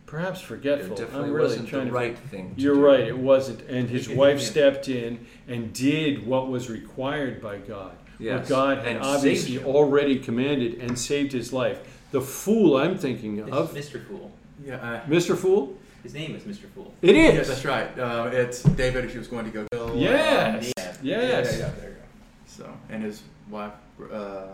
[0.06, 0.96] Perhaps It forgetful.
[0.96, 2.54] definitely I'm really wasn't trying the to right thing.
[2.54, 2.86] To You're do.
[2.86, 3.60] right, it wasn't.
[3.68, 7.92] And his wife stepped in and did what was required by God.
[8.18, 8.40] Yes.
[8.40, 11.80] What God had and obviously already commanded and saved his life.
[12.10, 14.02] The fool I'm thinking It's of, Mr.
[14.06, 14.32] Fool.
[14.64, 14.76] Yeah.
[14.76, 15.36] Uh, Mr.
[15.36, 15.76] Fool?
[16.02, 16.68] His name is Mr.
[16.74, 16.92] Fool.
[17.02, 17.34] It is.
[17.34, 17.98] yeah, that's right.
[17.98, 19.90] Uh, it's David who was going to go kill.
[19.90, 20.72] uh, Yes.
[20.78, 20.84] Yeah.
[20.84, 20.98] Yes.
[21.02, 22.00] Yeah, yeah, yeah, there you go.
[22.46, 23.72] So, and his wife,
[24.10, 24.46] uh,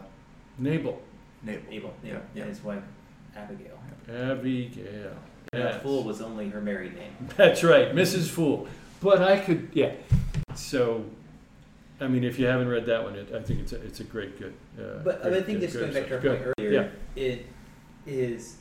[0.59, 1.01] Nabal.
[1.45, 1.63] Nabal.
[1.71, 1.95] Abel.
[2.03, 2.13] Yeah.
[2.15, 2.43] Yeah, yeah.
[2.43, 2.83] And his wife,
[3.37, 3.79] Abigail.
[4.09, 5.13] Abigail.
[5.53, 5.83] Yes.
[5.83, 7.15] Fool was only her married name.
[7.37, 8.29] That's right, Mrs.
[8.29, 8.67] Fool.
[9.01, 9.93] But I could, yeah.
[10.55, 11.05] So,
[12.01, 14.05] I mean, if you haven't read that one, it, I think it's a, it's a
[14.05, 14.55] great, good.
[14.79, 17.47] Uh, But I think just going back to our point earlier, it
[18.07, 18.57] is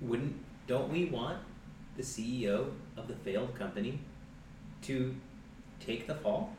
[0.00, 0.34] wouldn't
[0.66, 1.38] don't we want
[1.96, 3.98] the CEO of the failed company
[4.82, 5.14] to
[5.80, 6.54] take the fall?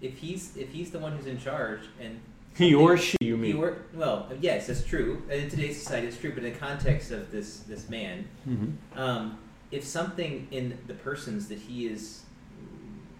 [0.00, 2.20] If he's if he's the one who's in charge and
[2.54, 3.72] He or she, you he mean?
[3.94, 5.22] well, yes, that's true.
[5.30, 6.32] In today's society, it's true.
[6.34, 8.72] But in the context of this this man, Mhm.
[8.96, 9.38] um,
[9.70, 12.22] if something in the persons that he is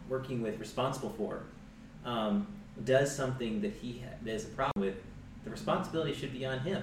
[0.09, 1.45] working with, responsible for,
[2.05, 2.47] um,
[2.85, 4.97] does something that he ha- there's a problem with,
[5.45, 6.83] the responsibility should be on him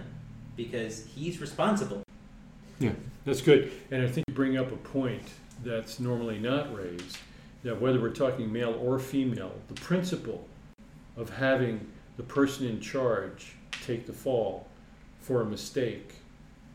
[0.55, 2.01] because he's responsible.
[2.79, 2.93] Yeah,
[3.25, 3.71] that's good.
[3.91, 5.27] And I think you bring up a point
[5.63, 7.17] that's normally not raised
[7.63, 10.47] that whether we're talking male or female, the principle
[11.17, 11.85] of having
[12.19, 13.53] the person in charge
[13.85, 14.67] take the fall
[15.21, 16.15] for a mistake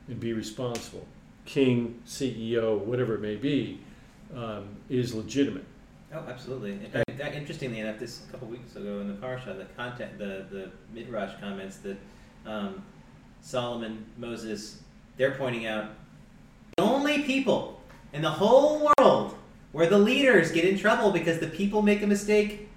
[0.09, 1.07] and be responsible,
[1.45, 3.79] king, CEO, whatever it may be,
[4.35, 5.67] um, is legitimate.
[6.15, 6.73] Oh, absolutely.
[6.73, 10.47] In fact, interestingly enough, this a couple weeks ago in the parsha, the content, the
[10.51, 11.99] the midrash comments that
[12.47, 12.83] um,
[13.43, 14.81] Solomon, Moses,
[15.19, 15.91] they're pointing out
[16.79, 17.83] the only people
[18.15, 19.35] in the whole world
[19.73, 22.71] where the leaders get in trouble because the people make a mistake.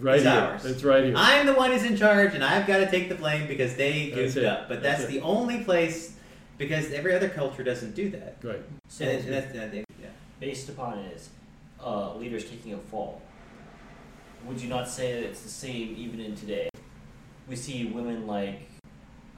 [0.00, 0.32] Right It's here.
[0.32, 0.64] ours.
[0.64, 1.14] It's right here.
[1.16, 4.10] I'm the one who's in charge, and I've got to take the blame because they
[4.10, 4.44] That's goofed it.
[4.44, 4.68] up.
[4.68, 5.14] But That's that's, it.
[5.14, 6.16] the only place
[6.58, 8.36] because every other culture doesn't do that.
[8.42, 8.62] right.
[8.88, 10.08] So And, and that's, I think, yeah.
[10.40, 11.30] based upon is
[11.84, 13.20] uh, leaders taking a fall,
[14.46, 16.68] would you not say that it's the same even in today?
[17.48, 18.68] We see women like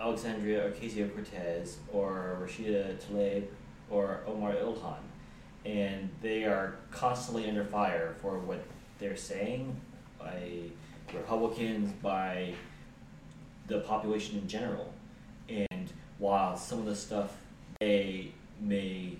[0.01, 3.47] Alexandria Ocasio Cortez or Rashida Tlaib
[3.91, 4.97] or Omar Ilhan,
[5.65, 8.63] and they are constantly under fire for what
[8.99, 9.81] they're saying
[10.25, 12.55] by Republicans, by
[13.67, 14.93] the population in general.
[15.49, 17.37] And while some of the stuff
[17.81, 19.17] they may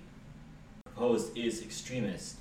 [0.85, 2.37] propose is extremist,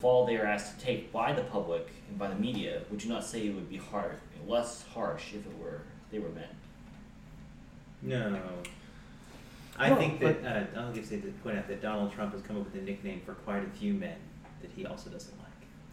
[0.00, 3.08] fall they are asked to take by the public and by the media, would you
[3.08, 6.44] not say it would be hard, less harsh if it were they were men?
[8.02, 8.38] No.
[9.78, 12.42] I Well, think that uh, I'll just say to point out that Donald Trump has
[12.42, 14.16] come up with a nickname for quite a few men
[14.62, 15.45] that he also doesn't like.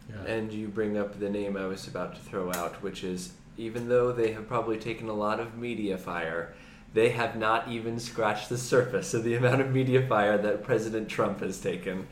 [0.08, 0.32] Yeah.
[0.32, 3.88] And you bring up the name I was about to throw out, which is even
[3.88, 6.54] though they have probably taken a lot of media fire,
[6.92, 11.08] they have not even scratched the surface of the amount of media fire that President
[11.08, 12.06] Trump has taken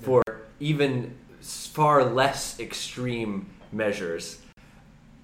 [0.00, 0.22] for
[0.60, 4.40] even far less extreme measures.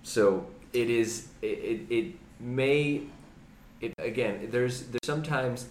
[0.03, 3.03] So it is it, it, it may
[3.81, 5.69] it again there's there's sometimes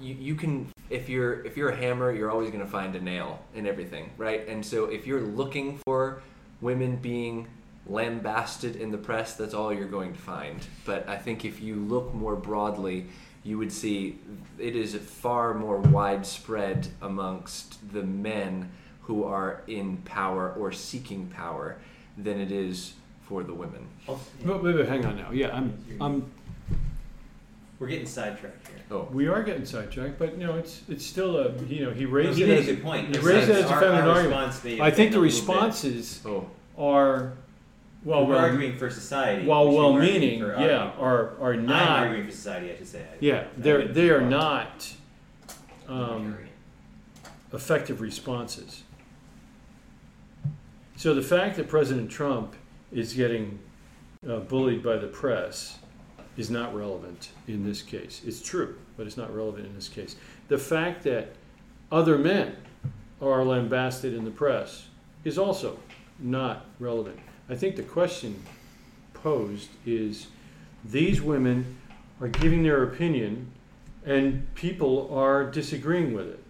[0.00, 3.00] you, you can if you're if you're a hammer you're always going to find a
[3.00, 6.22] nail in everything right and so if you're looking for
[6.60, 7.46] women being
[7.86, 11.76] lambasted in the press that's all you're going to find but i think if you
[11.76, 13.06] look more broadly
[13.44, 14.18] you would see
[14.58, 18.70] it is far more widespread amongst the men
[19.02, 21.78] who are in power or seeking power
[22.18, 23.86] than it is for the women.
[24.06, 25.30] Wait, wait, wait, hang on now.
[25.30, 26.32] Yeah, I'm, I'm,
[27.78, 28.76] We're getting sidetracked here.
[28.90, 32.04] Oh, we are getting sidetracked, but you know, it's it's still a you know he
[32.04, 33.14] No, raised he it made a good point.
[33.14, 34.80] he raised it like as a our- feminine our argument.
[34.80, 37.34] I think the a little bit- responses oh, are
[38.04, 39.44] well, we're well, arguing for society.
[39.46, 40.70] while well-meaning, yeah, arguing.
[40.98, 41.88] are are I'm not.
[42.00, 42.72] arguing for society.
[42.72, 43.00] I should say.
[43.02, 44.92] I- Yeah, they're they are not
[45.88, 46.36] um,
[47.52, 48.82] effective responses.
[50.96, 52.54] So the fact that President Trump
[52.90, 53.60] is getting
[54.28, 55.78] uh, bullied by the press
[56.38, 58.22] is not relevant in this case.
[58.24, 60.16] It's true, but it's not relevant in this case.
[60.48, 61.34] The fact that
[61.92, 62.56] other men
[63.20, 64.86] are lambasted in the press
[65.24, 65.78] is also
[66.18, 67.18] not relevant.
[67.50, 68.42] I think the question
[69.12, 70.28] posed is
[70.84, 71.76] these women
[72.20, 73.50] are giving their opinion
[74.06, 76.42] and people are disagreeing with it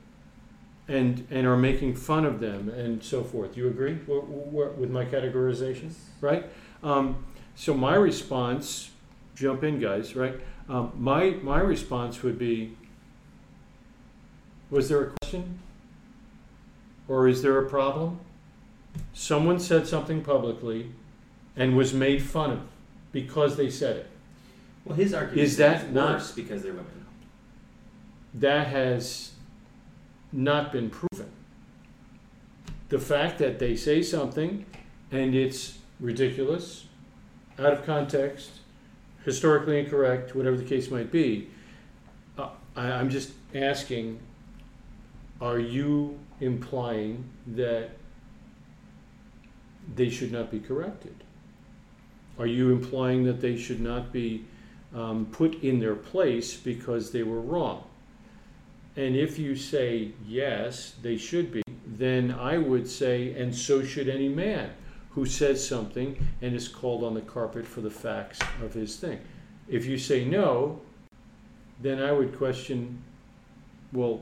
[0.87, 3.57] and and are making fun of them and so forth.
[3.57, 6.46] You agree with my categorization, right?
[6.83, 7.24] Um,
[7.55, 8.90] so my response,
[9.38, 10.35] jump in, guys, right?
[10.68, 12.77] Um, my my response would be:
[14.70, 15.61] Was there a question,
[17.07, 18.20] or is there a problem?
[19.14, 20.90] Someone said something publicly,
[21.57, 22.61] and was made fun of
[23.12, 24.11] because they said it.
[24.85, 26.87] Well, his argument Is that not- worse because they're women?
[28.35, 29.33] that has
[30.33, 31.31] not been proven.
[32.90, 34.66] The fact that they say something
[35.11, 36.85] and it's ridiculous,
[37.59, 38.51] out of context,
[39.24, 41.48] historically incorrect, whatever the case might be,
[42.38, 44.20] uh, I, I'm just asking
[45.40, 47.90] are you implying that
[49.94, 51.14] they should not be corrected?
[52.38, 54.44] Are you implying that they should not be
[54.94, 57.85] um, put in their place because they were wrong?
[58.96, 64.09] And if you say yes, they should be, then I would say, and so should
[64.09, 64.70] any man
[65.18, 69.18] who says something and is called on the carpet for the facts of his thing.
[69.66, 70.81] If you say no,
[71.83, 73.02] then I would question,
[73.92, 74.20] well,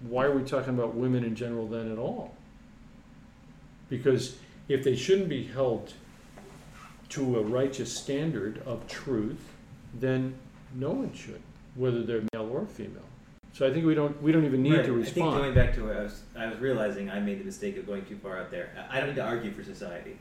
[0.00, 2.34] why are we talking about women in general then at all?
[3.88, 5.92] Because if they shouldn't be held
[7.10, 9.52] to a righteous standard of truth,
[10.00, 10.34] then
[10.74, 11.42] no one should,
[11.76, 13.02] whether they're male or female.
[13.54, 14.84] So I think we don't we don't even need Right.
[14.84, 15.36] to I think respond.
[15.36, 18.04] going back to what I was, I was realizing I made the mistake of going
[18.04, 18.70] too far out there.
[18.90, 20.16] I don't need to argue for society.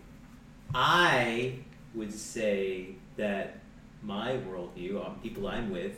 [0.76, 1.56] I
[1.96, 3.58] would say that
[4.04, 5.94] my worldview, on people I'm with,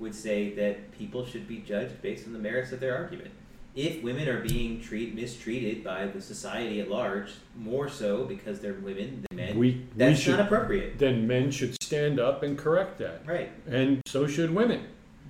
[0.00, 3.30] would say that people should be judged based on the merits of their argument.
[3.76, 8.74] If women are being treat, mistreated by the society at large, more so because they're
[8.74, 10.98] women than men, we we that's should not appropriate.
[10.98, 13.50] then men should stand up and correct that, Right.
[13.68, 14.82] and so should women.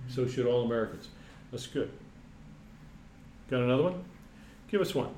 [0.09, 1.09] So should all Americans.
[1.53, 1.91] That's good.
[3.51, 4.05] Got another one?
[4.71, 5.11] Give us one.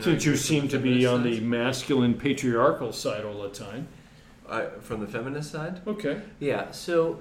[0.00, 3.88] Since you seem to be on the masculine patriarchal side all the time.
[4.48, 5.80] I, from the feminist side.
[5.86, 6.20] Okay.
[6.38, 7.18] Yeah, so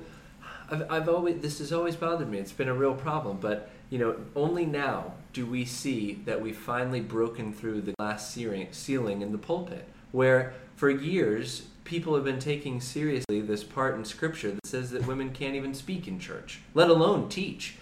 [0.70, 2.38] I've, I've always this has always bothered me.
[2.38, 6.58] It's been a real problem, but you know, only now do we see that we've
[6.58, 12.24] finally broken through the glass ceiling, ceiling in the pulpit, where for years people have
[12.24, 16.20] been taking seriously this part in Scripture that says that women can't even speak in
[16.20, 17.76] church, let alone teach.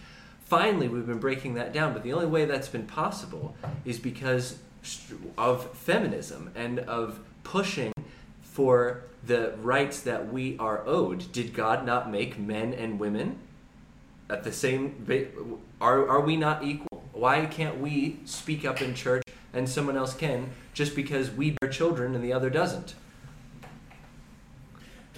[0.45, 4.59] Finally, we've been breaking that down, but the only way that's been possible is because
[5.37, 7.93] of feminism and of pushing
[8.41, 11.31] for the rights that we are owed.
[11.31, 13.39] Did God not make men and women
[14.29, 15.61] at the same?
[15.79, 17.03] Are are we not equal?
[17.13, 21.69] Why can't we speak up in church and someone else can just because we bear
[21.69, 22.95] children and the other doesn't?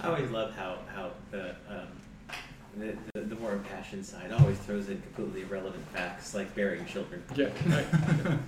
[0.00, 1.88] I always love how how the um,
[2.76, 7.22] the, the, the more impassioned side always throws in completely irrelevant facts like bearing children.
[7.34, 7.48] Yeah.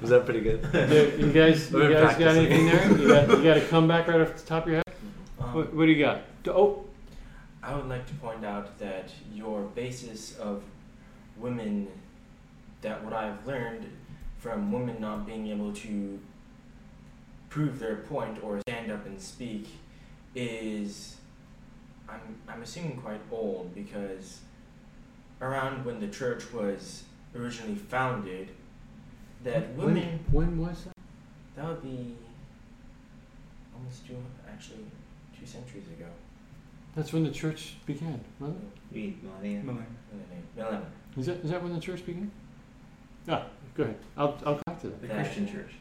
[0.02, 0.68] Was that pretty good?
[0.74, 0.84] Yeah,
[1.16, 2.46] you guys, We've you been guys got practicing.
[2.46, 2.98] anything there?
[2.98, 4.94] You got, you got a comeback right off the top of your head?
[5.40, 6.20] Um, What, what do you got?
[6.46, 6.84] Oh,
[7.62, 10.62] I would like to point out that your basis of
[11.38, 11.88] women,
[12.82, 13.86] that what I've learned
[14.38, 16.18] from women not being able to
[17.48, 19.68] prove their point or stand up and speak,
[20.34, 21.16] is
[22.08, 24.40] I'm I'm assuming quite old because
[25.40, 27.04] around when the church was
[27.36, 28.48] originally founded,
[29.44, 30.92] that women When, when was that?
[31.56, 32.14] that would be
[33.74, 34.16] almost two
[34.48, 34.84] actually
[35.38, 36.06] two centuries ago.
[36.96, 39.62] That's when the church began, wasn't Read millennia.
[39.62, 39.86] Millennium.
[40.56, 41.20] it?
[41.20, 42.30] Is that, is that when the church began?
[43.28, 43.44] Ah,
[43.74, 43.98] go ahead.
[44.16, 45.02] I'll, I'll come back to that.
[45.02, 45.72] The Christian church.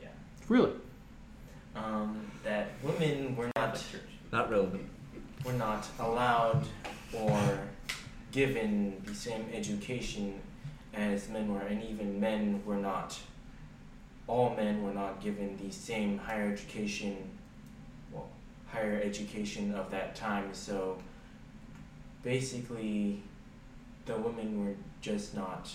[0.00, 0.08] Yeah.
[0.48, 0.72] Really?
[1.76, 4.10] Um, that women were not Catholic church.
[4.32, 4.88] Not relevant.
[5.44, 6.64] Were not allowed
[7.12, 7.60] or
[8.30, 10.40] given the same education
[10.94, 13.18] as men were, and even men were not.
[14.26, 17.16] All men were not given the same higher education
[18.66, 20.48] higher education of that time.
[20.54, 20.96] So
[22.22, 23.22] basically,
[24.06, 25.68] the women were just not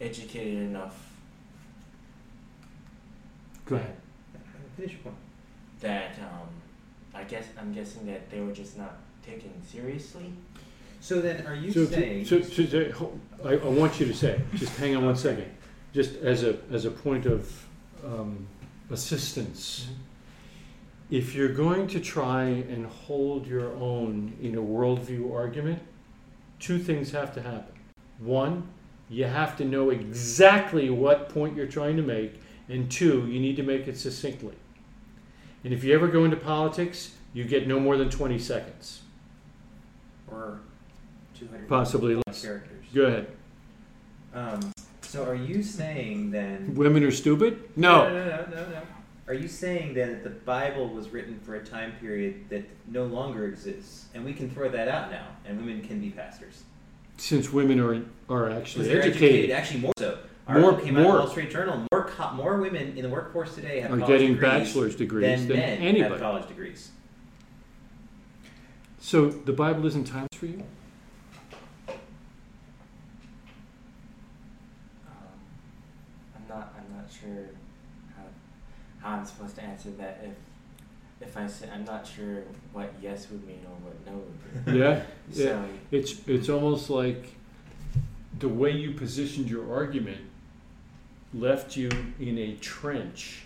[0.00, 1.08] educated enough
[3.68, 3.96] Go ahead.
[4.76, 5.16] Finish your point.
[5.80, 6.48] that um,
[7.14, 10.32] I guess I'm guessing that they were just not taken seriously.
[11.00, 12.24] So then, are you So, saying?
[12.24, 15.46] so, so, so, ho- I, I want you to say, just hang on one second,
[15.94, 17.64] just as a, as a point of
[18.04, 18.46] um,
[18.90, 19.88] assistance.
[21.10, 25.80] If you're going to try and hold your own in a worldview argument,
[26.58, 27.74] two things have to happen.
[28.18, 28.68] One,
[29.08, 33.56] you have to know exactly what point you're trying to make, and two, you need
[33.56, 34.54] to make it succinctly.
[35.64, 39.02] And if you ever go into politics, you get no more than 20 seconds,
[40.30, 40.60] or
[41.38, 42.42] two hundred possibly less.
[42.42, 42.84] characters.
[42.94, 43.26] Go ahead.
[44.34, 46.74] Um, so are you saying then?
[46.74, 47.70] Women are stupid?
[47.76, 48.70] No, no, no, no, no.
[48.70, 48.82] no.
[49.26, 53.04] Are you saying then that the Bible was written for a time period that no
[53.04, 56.62] longer exists, and we can throw that out now, and women can be pastors?
[57.18, 60.18] Since women are are actually they're educated, actually more so.
[60.48, 61.86] More- Article came out in more- the Wall Street Journal.
[61.92, 65.48] More co- more women in the workforce today have are getting degrees bachelor's degrees than
[65.48, 66.20] than men have anybody.
[66.20, 66.90] college degrees.
[68.98, 70.62] So the Bible isn't times for you?
[75.06, 75.14] Um,
[76.36, 76.74] I'm not.
[76.78, 77.46] I'm not sure
[78.16, 78.22] how
[79.06, 80.24] how I'm supposed to answer that.
[80.24, 82.42] If if I say I'm not sure
[82.72, 84.76] what yes would mean or what no would mean.
[84.82, 85.02] Yeah.
[85.32, 85.66] So yeah.
[85.90, 87.34] It's it's almost like
[88.38, 90.20] the way you positioned your argument
[91.34, 93.42] left you in a trench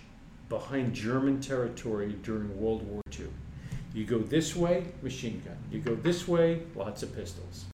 [0.49, 3.27] behind German territory during World War II.
[3.95, 5.57] You go this way, machine gun.
[5.71, 7.67] You go this way, lots of pistols.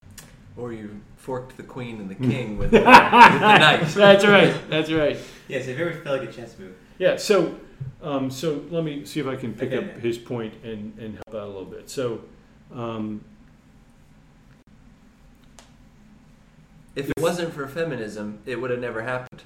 [0.56, 2.90] Or you forked the queen and the king with the, with the
[3.58, 3.94] knife.
[3.94, 4.54] That's right.
[4.68, 5.16] That's right.
[5.46, 6.74] Yes, if you ever felt like a chess move.
[6.98, 7.56] Yeah, so
[8.02, 9.92] um, so let me see if I can pick Okay.
[9.92, 11.88] up his point and, and help out a little bit.
[11.90, 12.22] So
[12.74, 13.24] um,
[16.96, 19.42] If it wasn't for feminism, it would have never happened.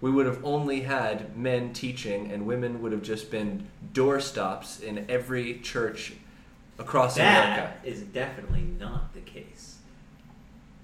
[0.00, 5.06] We would have only had men teaching, and women would have just been doorstops in
[5.08, 6.12] every church
[6.78, 7.74] across America.
[7.82, 9.78] That is definitely not the case.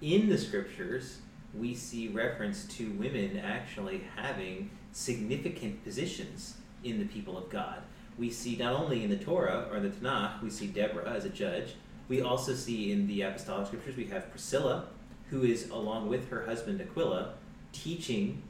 [0.01, 1.19] In the scriptures,
[1.55, 7.83] we see reference to women actually having significant positions in the people of God.
[8.19, 11.31] We see not only in the Torah or the Tanakh, we see Deborah as a
[11.31, 11.75] judge.
[12.09, 14.89] We also see in the apostolic scriptures, we have Priscilla,
[15.31, 17.35] who is, along with her husband Aquila,
[17.73, 18.43] teaching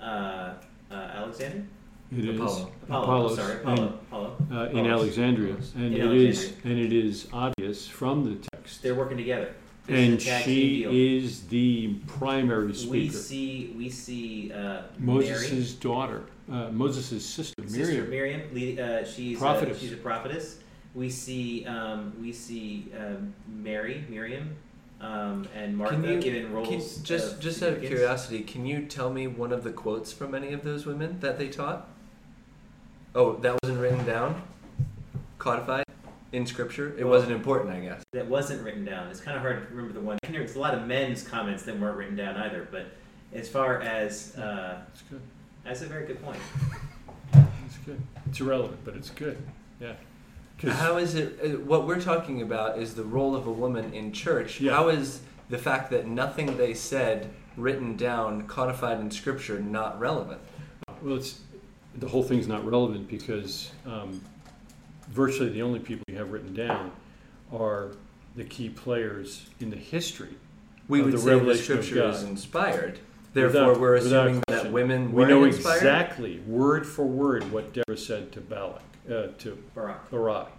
[0.00, 0.54] uh,
[0.90, 1.64] uh, Alexander?
[2.16, 2.72] it is Apollo.
[2.84, 3.98] Apollo, Apollos sorry, and- Apollo.
[4.08, 4.36] Apollo.
[4.52, 6.72] uh, in Alexandria, and In it is Alexandria.
[6.84, 8.82] and it is obvious from the text.
[8.82, 9.54] They're working together.
[9.86, 12.90] This and a she is the primary speaker.
[12.92, 18.48] We see we see uh, Moses' daughter, uh, Moses' sister, sister Miriam.
[18.52, 18.78] Miriam.
[18.78, 19.76] Uh, she's Prophetess.
[19.76, 20.58] Uh, she's a prophetess.
[20.94, 24.56] We see um, we see um, Mary, Miriam,
[25.04, 26.68] um, and Martha Can you- given roles.
[26.68, 30.12] Can, just of just out of curiosity, can you tell me one of the quotes
[30.12, 31.88] from any of those women that they taught?
[33.14, 34.42] Oh, that wasn't written down,
[35.38, 35.84] codified
[36.32, 36.94] in scripture.
[36.98, 38.02] It Well- wasn't important, I guess.
[38.12, 39.08] that wasn't written down.
[39.08, 40.18] It's kind of hard to remember the one.
[40.28, 42.66] There's a lot of men's comments that weren't written down either.
[42.70, 42.86] But
[43.32, 45.20] as far as uh, It's good.
[45.64, 46.38] that's a very good point.
[47.66, 48.00] It's good.
[48.28, 49.38] It's irrelevant, but it's good.
[49.80, 49.92] Yeah.
[50.62, 51.38] How is it?
[51.42, 54.60] uh, What we're talking about is the role of a woman in church.
[54.60, 54.72] Yeah.
[54.72, 60.40] How is the fact that nothing they said written down, codified in scripture, not relevant?
[61.02, 61.40] Well, it's
[61.96, 64.20] the whole thing's not relevant because um,
[65.10, 66.92] virtually the only people you have written down
[67.52, 67.90] are
[68.36, 70.34] the key players in the history.
[70.88, 72.98] We Of would the say the scripture is inspired.
[73.32, 75.76] Therefore, Without- we're assuming that women We know inspired.
[75.76, 80.10] exactly, word for word, what Deborah said to Balak, uh, to Barak.
[80.10, 80.50] Barak.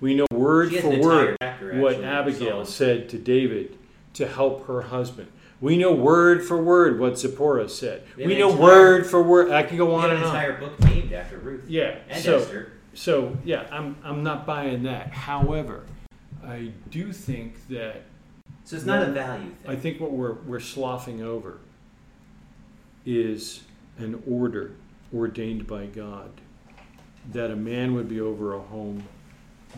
[0.00, 3.78] We know word for word chapter, what Abigail said to David
[4.14, 5.28] to help her husband.
[5.60, 8.02] We know word for word what Zipporah said.
[8.16, 9.52] We We know entire- word for word.
[9.52, 10.34] I can go on an and on.
[10.34, 11.98] entire book named after Ruth Yeah.
[12.08, 12.72] and So, Esther.
[12.94, 15.12] so yeah, I'm I'm not buying that.
[15.12, 15.84] However,
[16.44, 18.02] I do think that
[18.64, 19.70] So it's not a value thing.
[19.70, 21.58] I think what we're we're sloughing over
[23.06, 23.62] is
[23.98, 24.72] an order
[25.14, 26.30] ordained by God
[27.30, 29.02] that a man would be over a home,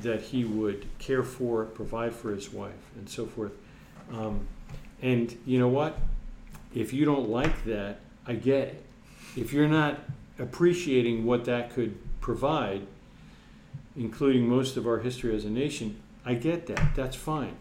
[0.02, 3.52] that he would care for, provide for his wife, and so forth.
[4.12, 4.46] Um,
[5.02, 5.98] and you know what?
[6.74, 8.84] If you don't like that, I get it.
[9.36, 10.00] If you're not
[10.38, 12.86] appreciating what that could provide,
[13.96, 16.94] including most of our history as a nation, I get that.
[16.96, 17.56] That's fine.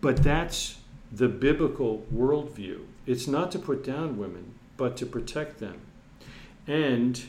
[0.00, 0.78] But that's
[1.12, 2.84] the biblical worldview.
[3.06, 5.80] It's not to put down women, but to protect them
[6.66, 7.22] and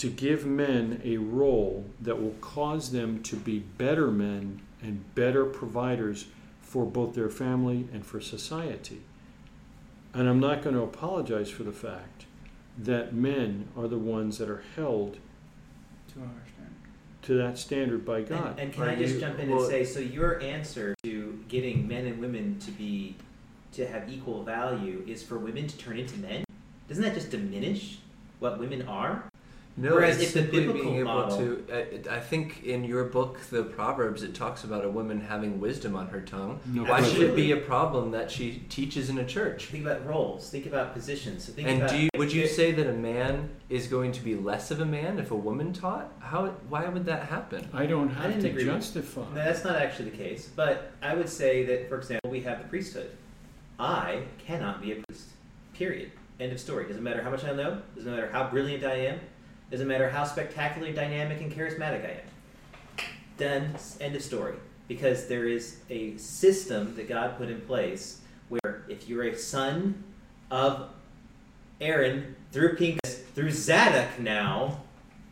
[0.00, 5.44] to give men a role that will cause them to be better men and better
[5.44, 6.28] providers
[6.62, 9.02] for both their family and for society.
[10.14, 12.24] And I'm not going to apologize for the fact
[12.78, 15.18] that men are the ones that are held
[16.14, 16.74] To understand.
[17.22, 18.52] to that standard by God.
[18.52, 20.94] And, and can Are I just you- jump in well- and say, so your answer
[21.02, 23.16] to getting men and women to be
[23.72, 26.42] to have equal value is for women to turn into men?
[26.88, 27.98] Doesn't that just diminish
[28.38, 29.24] what women are?
[29.76, 32.08] No, Whereas it's if the simply biblical being able model- uh, to.
[32.10, 35.96] I, I think in your book, the Proverbs, it talks about a woman having wisdom
[35.96, 36.60] on her tongue.
[36.66, 39.66] No Why should it be a problem that she teaches in a church?
[39.66, 40.50] Think about roles.
[40.50, 41.44] Think about positions.
[41.44, 44.20] So think And about do you, would you say that a man is going to
[44.20, 46.12] be less of a man if a woman taught?
[46.18, 46.48] How?
[46.68, 47.68] Why would that happen?
[47.72, 49.22] I don't have didn't to agree justify.
[49.34, 50.50] No, that's not actually the case.
[50.54, 53.12] But I would say that, for example, we have the priesthood.
[53.78, 55.28] I cannot be a priest.
[55.72, 56.12] Period.
[56.38, 56.86] End of story.
[56.86, 57.80] Doesn't matter how much I know.
[57.94, 59.20] Doesn't matter how brilliant I am.
[59.70, 63.06] Doesn't matter how spectacularly dynamic and charismatic I am.
[63.38, 63.74] Done.
[64.00, 64.54] End of story.
[64.88, 70.02] Because there is a system that God put in place where if you're a son
[70.50, 70.90] of
[71.80, 74.80] Aaron through Pinchas, through Zadok now,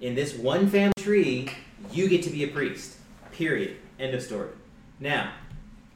[0.01, 1.51] in this one family tree,
[1.93, 2.97] you get to be a priest.
[3.33, 3.77] Period.
[3.99, 4.51] End of story.
[5.01, 5.33] Now,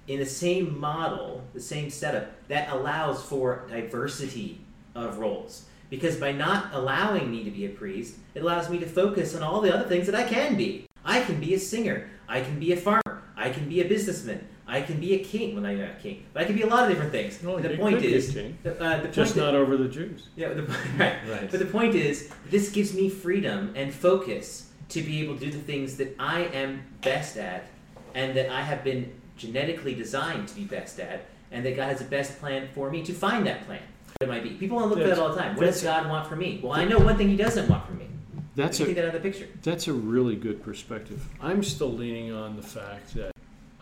[0.09, 4.61] in the same model, the same setup, that allows for diversity
[4.97, 5.67] of roles.
[5.93, 9.43] Because by not allowing me to be a priest, it allows me to focus on
[9.43, 10.87] all the other things that I can be.
[11.05, 12.09] I can be a singer.
[12.27, 13.23] I can be a farmer.
[13.37, 14.49] I can be a businessman.
[14.67, 15.53] I can be a king.
[15.53, 17.43] Well, not even a king, but I can be a lot of different things.
[17.43, 18.49] No, the point could be a is, the,
[18.83, 20.29] uh, the point Just that- not over the Jews.
[20.35, 20.63] yeah, the,
[20.99, 21.17] right.
[21.29, 21.51] Right.
[21.51, 25.51] But the point is, this gives me freedom and focus to be able to do
[25.51, 27.67] the things that I am best at,
[28.15, 32.01] and that I have been genetically designed to be best at, and that God has
[32.01, 33.83] a best plan for me to find that plan.
[34.27, 34.57] What it might be.
[34.57, 35.57] People want to look at that all the time.
[35.57, 36.61] What does God want from me?
[36.63, 38.07] Well, I know one thing He doesn't want from me.
[38.55, 39.49] That's you a take that out of the picture.
[39.63, 41.27] That's a really good perspective.
[41.41, 43.33] I'm still leaning on the fact that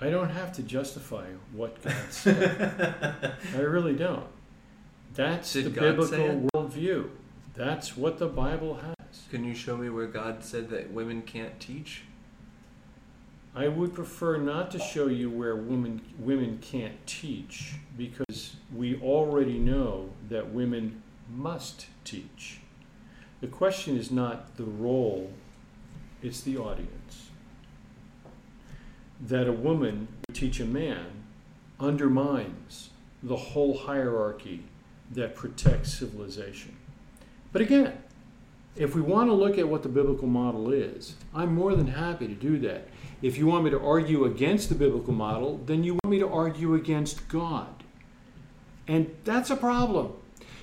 [0.00, 3.34] I don't have to justify what God said.
[3.54, 4.26] I really don't.
[5.14, 7.10] That's Did the God biblical worldview.
[7.54, 9.22] That's what the Bible has.
[9.30, 12.02] Can you show me where God said that women can't teach?
[13.54, 19.58] I would prefer not to show you where women women can't teach because we already
[19.58, 22.60] know that women must teach.
[23.40, 25.32] The question is not the role,
[26.22, 27.30] it's the audience.
[29.20, 31.06] That a woman would teach a man
[31.80, 32.90] undermines
[33.22, 34.64] the whole hierarchy
[35.10, 36.76] that protects civilization.
[37.52, 37.94] But again,
[38.80, 42.26] if we want to look at what the biblical model is, I'm more than happy
[42.26, 42.88] to do that.
[43.20, 46.28] If you want me to argue against the biblical model, then you want me to
[46.28, 47.84] argue against God.
[48.88, 50.14] And that's a problem.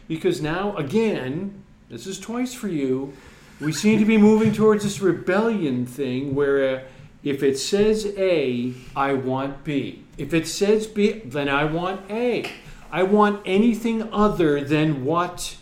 [0.07, 3.13] Because now, again, this is twice for you,
[3.61, 6.83] we seem to be moving towards this rebellion thing where uh,
[7.23, 10.05] if it says A, I want B.
[10.17, 12.49] If it says B, then I want A.
[12.91, 15.55] I want anything other than what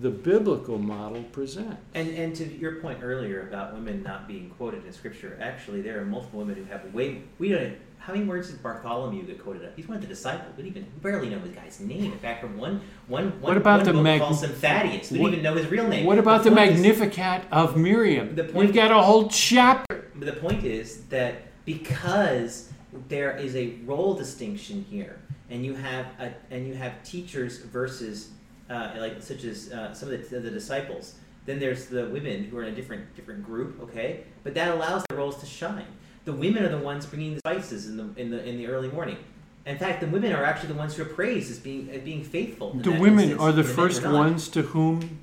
[0.00, 1.76] the biblical model presents.
[1.94, 6.00] And and to your point earlier about women not being quoted in scripture, actually there
[6.00, 9.64] are multiple women who have way we don't how many words did Bartholomew get quoted
[9.64, 9.72] up?
[9.74, 10.54] He's one of the disciples.
[10.56, 12.12] We don't even we barely know his guy's name.
[12.12, 15.10] In fact, from one one one What about one the book mag- calls him Thaddeus.
[15.10, 16.06] We what- don't even know his real name.
[16.06, 18.36] What about the, point is- Magnificat of Miriam?
[18.36, 20.10] The point- We've got a whole chapter.
[20.20, 21.34] The point is that
[21.64, 22.70] because
[23.08, 25.18] there is a role distinction here,
[25.50, 28.30] and you have a, and you have teachers versus
[28.70, 31.14] uh, like such as uh, some of the, the disciples.
[31.44, 34.24] Then there's the women who are in a different different group, okay?
[34.42, 35.86] But that allows the roles to shine.
[36.24, 38.88] The women are the ones bringing the spices in the in the in the early
[38.88, 39.18] morning.
[39.64, 42.24] In fact, the women are actually the ones who are praised as being as being
[42.24, 42.72] faithful.
[42.72, 45.18] The women instance, are the and men were first ones to whom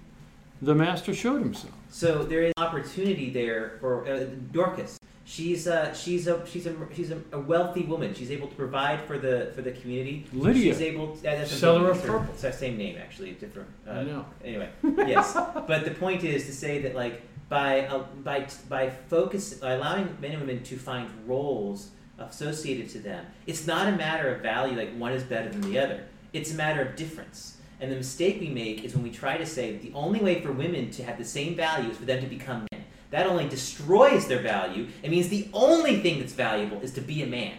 [0.62, 1.74] the master showed himself.
[1.89, 4.98] So there is opportunity there for uh, Dorcas.
[5.26, 8.13] She's uh, she's a she's a she's a, a wealthy woman.
[8.13, 10.26] She's able to provide for the for the community.
[10.34, 11.15] Lydia, She's able.
[11.15, 12.34] To, uh, seller of purple.
[12.34, 13.69] It's that same name actually, different.
[13.88, 14.26] Uh, I know.
[14.43, 15.34] Anyway, yes.
[15.34, 20.17] but the point is to say that like by uh, by by focus by allowing
[20.19, 24.78] men and women to find roles associated to them, it's not a matter of value.
[24.78, 26.03] Like one is better than the other.
[26.34, 27.57] It's a matter of difference.
[27.80, 30.51] And the mistake we make is when we try to say the only way for
[30.51, 32.84] women to have the same value is for them to become men.
[33.14, 34.88] That only destroys their value.
[35.03, 37.53] It means the only thing that's valuable is to be a man.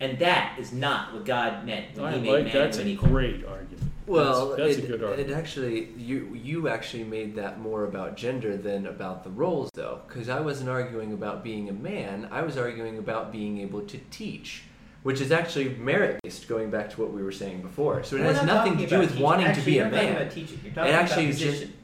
[0.00, 2.88] And that is not what God meant when I He made like man that's and
[2.88, 3.08] a equal.
[3.08, 3.84] great argument.
[4.08, 5.38] Well, that's, that's it, a good it argument.
[5.38, 10.28] actually you you actually made that more about gender than about the roles, though, because
[10.28, 12.26] I wasn't arguing about being a man.
[12.32, 14.64] I was arguing about being able to teach,
[15.04, 16.48] which is actually merit based.
[16.48, 18.86] Going back to what we were saying before, so it We're has not nothing to
[18.88, 19.22] do with teaching.
[19.22, 20.16] wanting Actually, to be you're a man.
[20.16, 20.58] About teaching.
[20.64, 21.74] You're talking It actually about is just- position.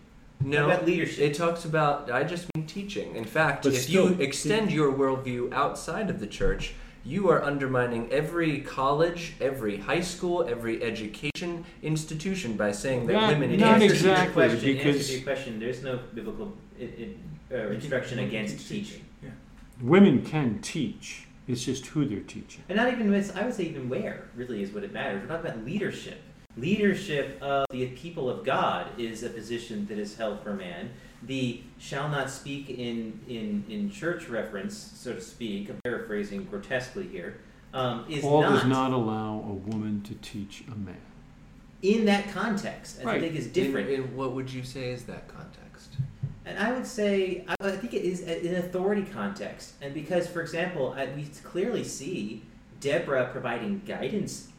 [0.41, 1.19] No, about leadership.
[1.19, 2.11] It talks about.
[2.11, 3.17] I just mean teaching.
[3.17, 6.75] In fact, But if still- you extend your worldview outside of the church,
[7.05, 13.33] you are undermining every college, every high school, every education institution by saying that Not-
[13.33, 14.01] women not can't teach.
[14.01, 17.57] to your exactly, question, in answer because- to your question, there's no biblical i i
[17.57, 18.89] uh, instruction can against teach.
[18.91, 19.05] teaching.
[19.23, 19.31] Yeah.
[19.81, 21.27] Women can teach.
[21.49, 22.63] It's just who they're teaching.
[22.69, 25.23] And not even, I would say even where, really, is what it matters.
[25.23, 26.21] We're talking about leadership.
[26.57, 30.91] Leadership of the people of God is a position that is held for man.
[31.23, 37.09] The shall not speak in, in, in church reference, so to speak, I'm paraphrasing grotesquely
[37.09, 37.39] here,
[37.75, 40.97] um, is Paul not, does not allow a woman to teach a man.
[41.83, 43.01] in that context.
[43.03, 43.21] I Right.
[43.21, 43.91] think is different.
[43.91, 45.91] In, in what would you say is that context?
[46.47, 49.75] And I would say, I, I think it is an authority context.
[49.83, 52.43] And because, for example, I, we clearly see
[52.81, 54.56] Deborah providing guidance to, to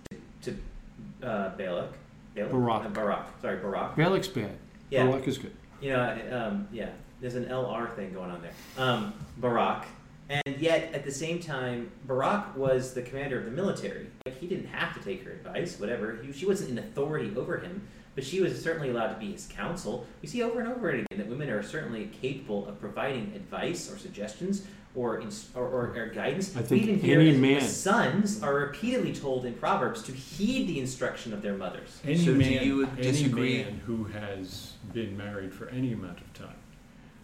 [1.23, 1.91] uh, Balak.
[2.35, 2.51] Balak?
[2.51, 2.85] Barak.
[2.85, 3.27] Uh, Barak.
[3.41, 3.95] Sorry, Barak.
[3.95, 4.57] Balak's bad.
[4.89, 5.05] Yeah.
[5.05, 5.53] Balak is good.
[5.81, 6.89] You know, um, yeah,
[7.21, 8.53] there's an LR thing going on there.
[8.77, 9.85] Um, Barak.
[10.29, 14.07] And yet, at the same time, Barak was the commander of the military.
[14.25, 16.19] Like, he didn't have to take her advice, whatever.
[16.21, 19.47] He, she wasn't in authority over him, but she was certainly allowed to be his
[19.47, 20.05] counsel.
[20.21, 23.97] We see over and over again that women are certainly capable of providing advice or
[23.97, 26.57] suggestions or, ins- or, or, or guidance.
[26.57, 30.11] I think we even hear any that man- sons are repeatedly told in Proverbs to
[30.11, 32.01] heed the instruction of their mothers.
[32.03, 36.33] Any So do man, you any man who has been married for any amount of
[36.33, 36.55] time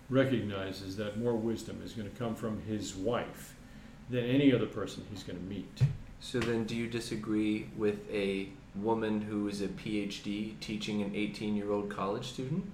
[0.09, 3.55] recognizes that more wisdom is going to come from his wife
[4.09, 5.81] than any other person he's going to meet.
[6.19, 11.89] So then, do you disagree with a woman who is a PhD teaching an 18-year-old
[11.89, 12.69] college student?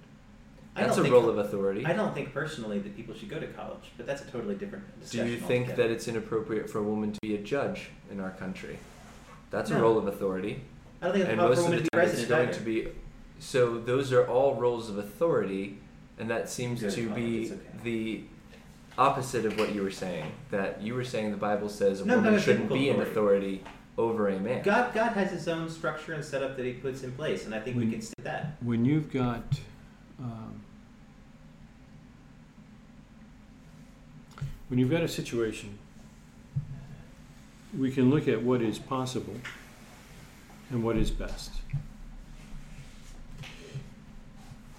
[0.79, 1.85] I That's a think- role of authority.
[1.85, 4.85] I don't think personally that people should go to college, but that's a totally different
[4.99, 5.25] discussion.
[5.27, 5.87] Do you think altogether.
[5.89, 8.79] that it's inappropriate for a woman to be a judge in our country?
[9.51, 10.61] That's a role of authority.
[11.01, 12.29] I don't think it's and most for of women the to be time it's president
[12.29, 12.57] going either.
[12.59, 12.99] to be
[13.39, 15.77] so those are all roles of authority
[16.19, 17.59] and that seems Good to call, be okay.
[17.83, 18.23] the
[18.97, 22.17] opposite of what you were saying that you were saying the bible says a No,
[22.17, 23.61] woman no, shouldn't biblical be an authority.
[23.61, 23.63] authority
[23.97, 27.11] over a man God, God has His own structure and setup that He puts in
[27.13, 28.57] place, and I think we can stick that.
[28.61, 29.43] When you've got
[30.19, 30.61] um,
[34.69, 35.77] when you've got a situation,
[37.77, 39.35] we can look at what is possible
[40.69, 41.51] and what is best.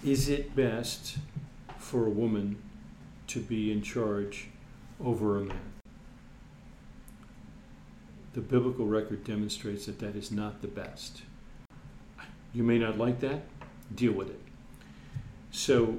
[0.03, 1.17] Is it best
[1.77, 2.57] for a woman
[3.27, 4.47] to be in charge
[5.03, 5.59] over a man?
[8.33, 11.21] The biblical record demonstrates that that is not the best.
[12.53, 13.43] You may not like that,
[13.93, 14.39] deal with it.
[15.51, 15.97] So,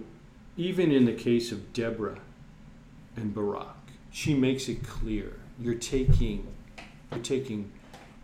[0.57, 2.19] even in the case of Deborah
[3.17, 3.82] and Barak,
[4.13, 6.47] she makes it clear you're taking
[7.11, 7.71] you're taking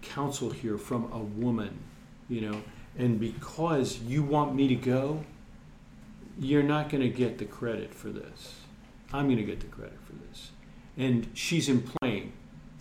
[0.03, 1.78] counsel here from a woman,
[2.28, 2.62] you know,
[2.97, 5.24] and because you want me to go,
[6.39, 8.61] you're not going to get the credit for this.
[9.12, 10.51] I'm going to get the credit for this.
[10.97, 12.32] And she's implying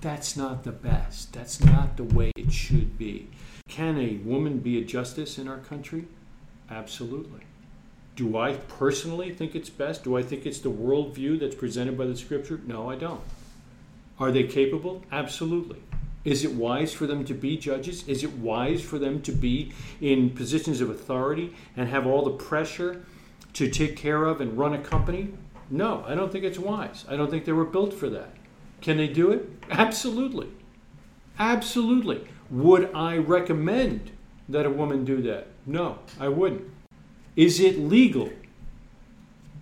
[0.01, 1.33] that's not the best.
[1.33, 3.29] That's not the way it should be.
[3.67, 6.07] Can a woman be a justice in our country?
[6.69, 7.41] Absolutely.
[8.17, 10.03] Do I personally think it's best?
[10.03, 12.59] Do I think it's the worldview that's presented by the scripture?
[12.65, 13.21] No, I don't.
[14.19, 15.03] Are they capable?
[15.11, 15.77] Absolutely.
[16.25, 18.07] Is it wise for them to be judges?
[18.07, 22.31] Is it wise for them to be in positions of authority and have all the
[22.31, 23.05] pressure
[23.53, 25.35] to take care of and run a company?
[25.69, 27.05] No, I don't think it's wise.
[27.07, 28.31] I don't think they were built for that.
[28.81, 29.47] Can they do it?
[29.69, 30.47] Absolutely.
[31.37, 32.27] Absolutely.
[32.49, 34.09] Would I recommend
[34.49, 35.47] that a woman do that?
[35.67, 36.63] No, I wouldn't.
[37.37, 38.31] Is it legal?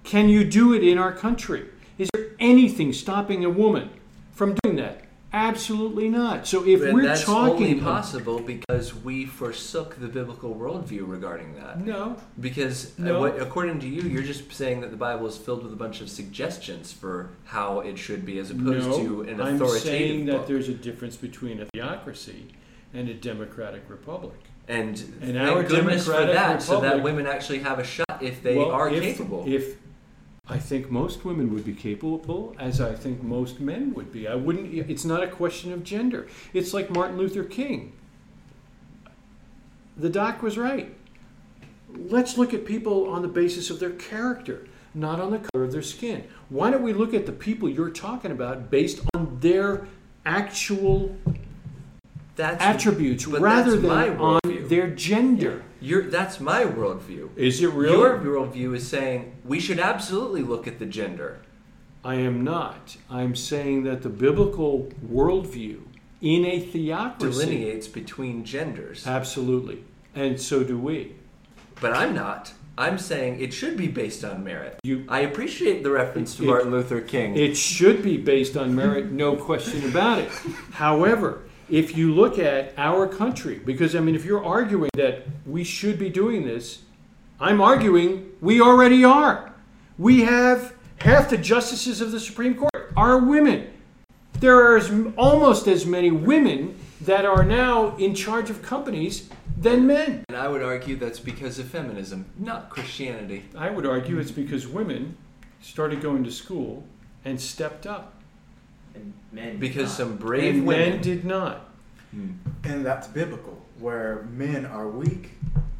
[0.05, 1.67] Can you do it in our country?
[1.97, 3.89] Is there anything stopping a woman
[4.31, 5.01] from doing that?
[5.33, 6.47] Absolutely not.
[6.47, 11.55] So if and we're that's talking only possible because we forsook the biblical worldview regarding
[11.55, 13.19] that no, because uh, No.
[13.19, 15.99] what, according to you you're just saying that the bible is filled with a bunch
[15.99, 19.61] of suggestions for how it should be as opposed no, to an authoritative.
[19.61, 20.47] I'm saying that book.
[20.47, 22.53] there's a difference between a theocracy
[22.93, 24.39] and a democratic republic.
[24.67, 28.41] And, And thank our goodness for that, so that women actually have a shot if
[28.41, 29.43] they Well, are if- capable.
[29.47, 29.77] If
[30.47, 34.27] I think most women would be capable, as I think most men would be.
[34.27, 34.73] I wouldn't.
[34.73, 36.27] It's not a question of gender.
[36.53, 37.93] It's like Martin Luther King.
[39.97, 40.93] The doc was right.
[41.95, 45.71] Let's look at people on the basis of their character, not on the color of
[45.71, 46.25] their skin.
[46.49, 49.87] Why don't we look at the people you're talking about based on their
[50.25, 51.15] actual
[52.35, 55.63] that's attributes but rather that's than on their gender?
[55.81, 57.29] Your, that's my worldview.
[57.37, 57.95] Is it really?
[57.97, 61.39] Your worldview is saying we should absolutely look at the gender.
[62.03, 62.97] I am not.
[63.09, 65.81] I'm saying that the biblical worldview
[66.21, 69.05] in a theocracy Delineates between genders.
[69.07, 69.83] absolutely,
[70.13, 71.15] and so do we.
[71.81, 72.53] But I'm not.
[72.77, 74.79] I'm saying it should be based on merit.
[74.83, 77.35] You, I appreciate the reference to It- Martin Luther King.
[77.37, 80.29] it should be based on merit, no question about it.
[80.71, 85.63] However, if you look at our country, because I mean, if you're arguing that we
[85.63, 86.83] should be doing this,
[87.39, 89.53] I'm arguing we already are.
[89.97, 93.71] We have half the justices of the Supreme Court are women.
[94.39, 99.87] There are as, almost as many women that are now in charge of companies than
[99.87, 100.23] men.
[100.27, 103.45] and I would argue that's because of feminism, not Christianity.
[103.57, 105.17] I would argue it's because women
[105.61, 106.83] started going to school
[107.23, 108.14] and stepped up,
[108.95, 109.57] And men.
[109.59, 109.97] Because not.
[109.97, 111.69] some brave and women men did not.
[112.11, 112.31] Hmm.
[112.63, 115.31] And that's biblical, where men are weak,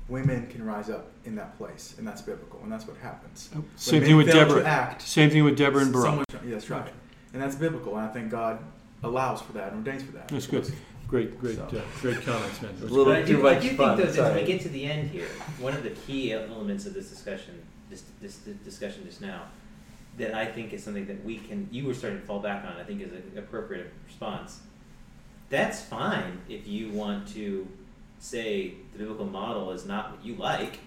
[0.09, 3.49] women can rise up in that place, and that's biblical, and that's what happens.
[3.53, 4.63] When Same men thing with to Deborah.
[4.65, 6.05] act, Same thing with Deborah and Barak.
[6.05, 6.91] someone- yeah, that's right,
[7.33, 8.59] and that's biblical, and I think God
[9.03, 10.27] allows for that and ordains for that.
[10.27, 10.71] That's good.
[11.07, 11.63] Great, great, So.
[11.63, 12.73] uh, great comments, man.
[12.81, 14.41] A little But I too do, I much do think though, that when Sorry.
[14.41, 15.27] we get to the end here,
[15.59, 17.53] one of the key elements of this discussion,
[17.89, 19.43] this, this, this discussion just now,
[20.17, 22.77] that I think is something that we can, you were starting to fall back on,
[22.79, 24.61] I think is an appropriate response.
[25.49, 27.67] That's fine if you want to
[28.19, 30.79] say the biblical model is not what you like.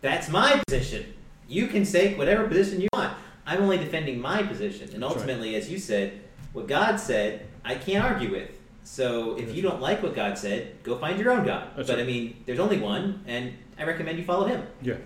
[0.00, 1.14] That's my position.
[1.48, 3.16] You can say whatever position you want.
[3.46, 4.90] I'm only defending my position.
[4.92, 5.20] And That's right.
[5.20, 6.20] ultimately, as you said,
[6.52, 8.50] what God said, I can't argue with.
[8.84, 11.68] So if you don't like what God said, go find your own God.
[11.76, 12.04] That's but right.
[12.04, 14.66] I mean, there's only one, and I recommend you follow him.
[14.82, 14.96] Yeah.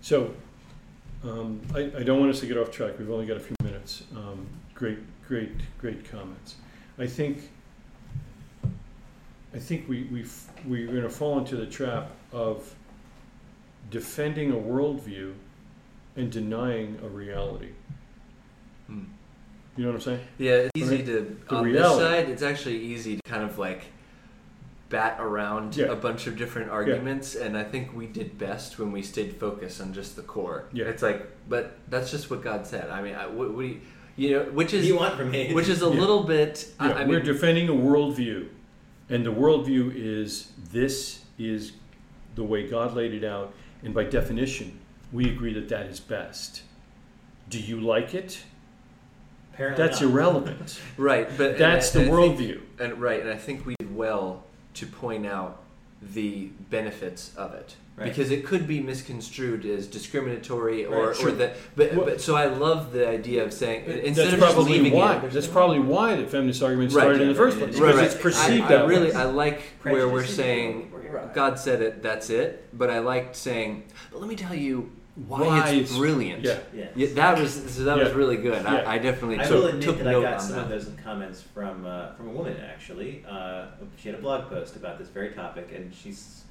[0.00, 0.34] So,
[1.28, 2.98] um, I, I don't want us to get off track.
[2.98, 4.04] We've only got a few minutes.
[4.14, 6.56] Um, great, great, great comments.
[6.98, 7.50] I think,
[9.54, 10.24] I think we, we,
[10.66, 12.74] we're going to fall into the trap of
[13.90, 15.34] defending a worldview
[16.16, 17.70] and denying a reality.
[18.86, 19.04] Hmm.
[19.76, 20.20] You know what I'm saying?
[20.38, 21.06] Yeah, it's easy Right.
[21.06, 21.98] to The on reality.
[22.00, 22.28] this side.
[22.30, 23.82] It's actually easy to kind of like
[24.88, 25.86] bat around Yeah.
[25.86, 29.80] a bunch of different arguments, and I think we did best when we stayed focused
[29.80, 30.66] on just the core.
[30.72, 30.84] Yeah.
[30.86, 32.88] it's like, but that's just what God said.
[32.90, 33.80] I mean, I, what, what do you,
[34.16, 35.52] you know, which What do is you want from me?
[35.52, 36.00] which is a Yeah.
[36.00, 36.68] little bit.
[36.78, 38.48] I- Yeah, I, we're mean, defending a worldview,
[39.10, 41.72] and the worldview is this is
[42.36, 44.78] the way God laid it out, and by definition,
[45.12, 46.62] we agree that that is best.
[47.50, 48.42] Do you like it?
[49.54, 50.10] Apparently That's not.
[50.10, 50.80] irrelevant.
[50.96, 52.60] right, but That's I- the and I think- worldview.
[52.78, 54.44] and right, and I think we did well
[54.76, 55.62] to point out
[56.00, 57.74] the benefits of it.
[57.96, 58.10] Right.
[58.10, 61.28] Because it could be misconstrued as discriminatory or, Right, sure.
[61.28, 64.40] or that, but, Well- but so I love the idea of saying instead That's of
[64.40, 65.16] just probably leaving why.
[65.16, 67.00] it, That's probably why the feminist argument Right.
[67.02, 67.74] started in the first place.
[67.78, 68.04] right, Because right.
[68.04, 69.14] it's perceived I, that I really way.
[69.14, 70.92] I like where we're saying
[71.32, 72.68] God said it, that's it.
[72.76, 76.44] But I liked saying, but let me tell you why, Why it's it's- brilliant.
[76.44, 76.58] Yeah.
[76.74, 76.88] Yeah.
[76.94, 78.62] Yeah, that was so that was really good.
[78.62, 78.82] Yeah.
[78.86, 80.62] I, I definitely I took, will admit took that I note got some that.
[80.64, 83.24] of those comments from uh, from a woman actually.
[83.26, 86.44] Uh, she had a blog post about this very topic, and she's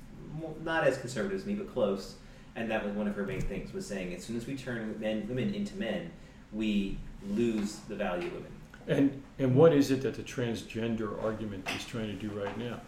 [0.63, 2.16] not as conservative as me, but close.
[2.55, 4.99] And that was one of her main things was saying as soon as we turn
[4.99, 6.11] men women into men,
[6.51, 6.97] we
[7.30, 8.51] lose the value of women.
[8.88, 12.80] And and what is it that the transgender argument is trying to do right now?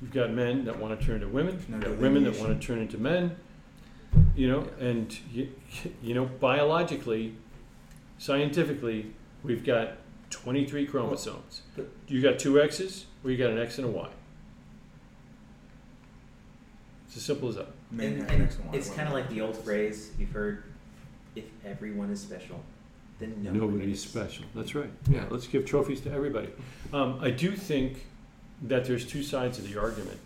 [0.00, 1.60] You've got men that want to turn into women.
[1.68, 3.34] No You've got women that want to turn into men.
[4.34, 5.48] You know, and you,
[6.02, 7.34] you know, biologically,
[8.18, 9.98] scientifically, we've got
[10.30, 11.62] 23 chromosomes.
[11.76, 14.08] But- You got two X's, or you got an X and a Y.
[17.06, 17.68] It's as simple as that.
[17.90, 20.62] Men and and and it's kind of like the old phrase you've heard:
[21.36, 22.62] "If everyone is special,
[23.18, 24.46] then nobody Nobody's is." special.
[24.54, 24.90] That's right.
[25.10, 26.48] Yeah, let's give trophies to everybody.
[26.94, 28.06] Um, I do think
[28.62, 30.18] that there's two sides of the argument,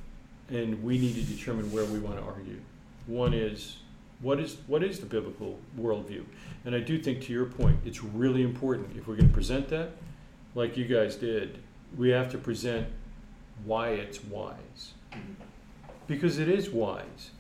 [0.49, 2.61] and we need to determine where we want to argue.
[3.07, 3.77] One is
[4.21, 6.25] what is what is the biblical worldview,
[6.65, 9.69] and I do think to your point, it's really important if we're going to present
[9.69, 9.91] that,
[10.55, 11.59] like you guys did,
[11.97, 12.89] we have to present
[13.65, 14.93] why it's wise,
[16.07, 17.31] because it is wise.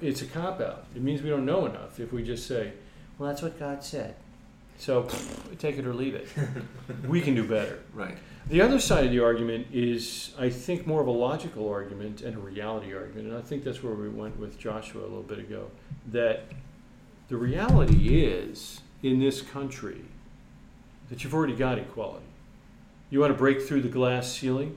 [0.00, 0.84] It's a cop out.
[0.94, 2.72] It means we don't know enough if we just say,
[3.18, 4.14] "Well, that's what God said."
[4.78, 5.08] So
[5.58, 6.28] take it or leave it.
[7.08, 7.80] we can do better.
[7.94, 8.16] Right.
[8.48, 12.36] The other side of the argument is, I think, more of a logical argument and
[12.36, 13.28] a reality argument.
[13.28, 15.68] And I think that's where we went with Joshua a little bit ago.
[16.12, 16.44] That
[17.28, 20.02] the reality is, in this country,
[21.08, 22.26] that you've already got equality.
[23.10, 24.76] You want to break through the glass ceiling?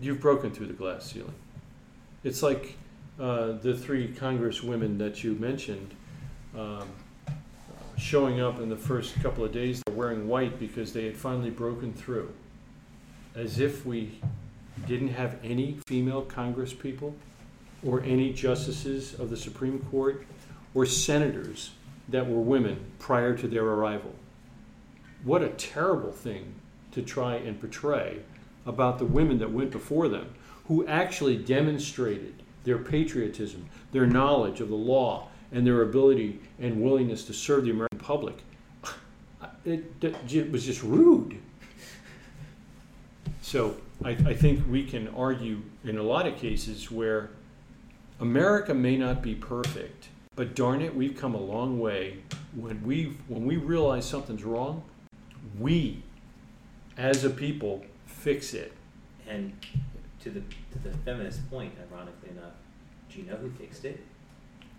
[0.00, 1.34] You've broken through the glass ceiling.
[2.24, 2.76] It's like
[3.18, 5.94] uh, the three congresswomen that you mentioned.
[6.56, 6.88] Um,
[7.98, 11.50] showing up in the first couple of days they're wearing white because they had finally
[11.50, 12.32] broken through.
[13.34, 14.20] As if we
[14.86, 17.14] didn't have any female congress people
[17.84, 20.24] or any justices of the supreme court
[20.74, 21.72] or senators
[22.08, 24.14] that were women prior to their arrival.
[25.24, 26.54] What a terrible thing
[26.92, 28.20] to try and portray
[28.64, 30.34] about the women that went before them
[30.68, 37.24] who actually demonstrated their patriotism, their knowledge of the law, and their ability and willingness
[37.24, 38.36] to serve the American public.
[39.64, 41.38] It, it was just rude.
[43.42, 47.30] So I, I think we can argue in a lot of cases where
[48.20, 52.18] America may not be perfect, but darn it, we've come a long way.
[52.54, 54.82] When we when we realize something's wrong,
[55.58, 56.02] we,
[56.96, 58.72] as a people, fix it.
[59.28, 59.52] And
[60.20, 62.54] to the to the feminist point, ironically enough,
[63.10, 64.00] do you know who fixed it?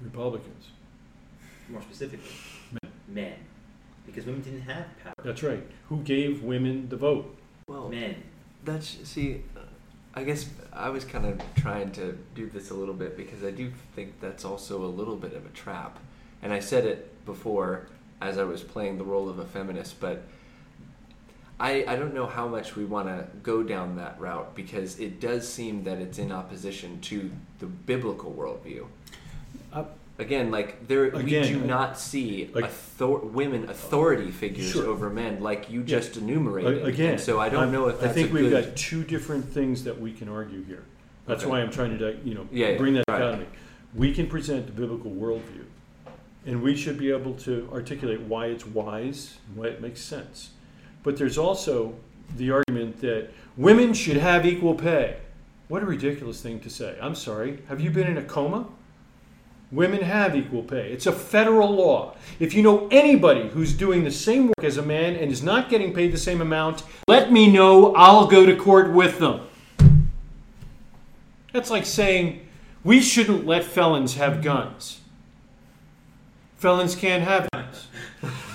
[0.02, 0.68] Republicans.
[1.70, 2.32] More specifically,
[3.08, 3.36] men,
[4.06, 5.14] because women didn't have power.
[5.24, 5.64] That's right.
[5.90, 7.38] Who gave women the vote?
[7.68, 8.24] Well, Men.
[8.66, 9.62] That's see, uh,
[10.16, 13.52] I guess I was kind of trying to do this a little bit because I
[13.52, 16.00] do think that's also a little bit of a trap.
[16.42, 17.88] And I said it before
[18.22, 20.24] as I was playing the role of a feminist, but
[21.60, 25.20] I, I don't know how much we want to go down that route because it
[25.20, 28.88] does seem that it's in opposition to the biblical worldview.
[29.74, 29.84] Uh,
[30.18, 34.86] Again, like there, we do uh, not see like- author- women authority figures Sure.
[34.88, 35.86] over men like you Yeah.
[35.86, 36.80] just enumerated.
[36.82, 38.66] A- Again, And so I don't I'm- know if that's I think we've good.
[38.66, 40.84] got two different things that we can argue here.
[41.26, 41.50] That's Okay.
[41.52, 43.22] why I'm trying to, you know, Yeah, yeah, bring that right.
[43.22, 43.46] economy.
[43.96, 45.64] We can present the biblical worldview,
[46.46, 50.50] and we should be able to articulate why it's wise, and why it makes sense.
[51.02, 51.94] But there's also
[52.36, 55.16] the argument that women should have equal pay.
[55.70, 56.98] What a ridiculous thing to say.
[57.02, 57.60] I'm sorry.
[57.70, 58.66] Have you been in a coma?
[59.72, 60.92] Women have equal pay.
[60.92, 62.16] It's a federal law.
[62.40, 65.70] If you know anybody who's doing the same work as a man and is not
[65.70, 67.94] getting paid the same amount, let me know.
[67.94, 69.42] I'll go to court with them.
[71.54, 72.48] That's like saying
[72.84, 75.02] we shouldn't let felons have guns.
[76.58, 77.88] Felons can't have guns.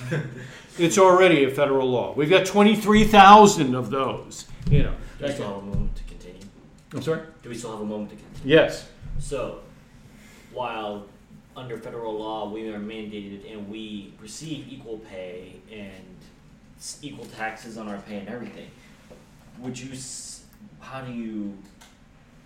[0.78, 2.12] it's already a federal law.
[2.14, 4.46] We've got 23,000 of those.
[4.68, 4.94] You know.
[5.18, 6.42] Do we still have a moment to continue?
[6.92, 7.22] I'm sorry?
[7.42, 8.56] Do we still have a moment to continue?
[8.56, 8.88] Yes.
[9.18, 9.60] So,
[10.55, 11.07] while
[11.57, 16.16] under federal law we are mandated and we receive equal pay and
[17.02, 18.70] equal taxes on our pay and everything,
[19.59, 19.96] would you?
[20.80, 21.57] How do you?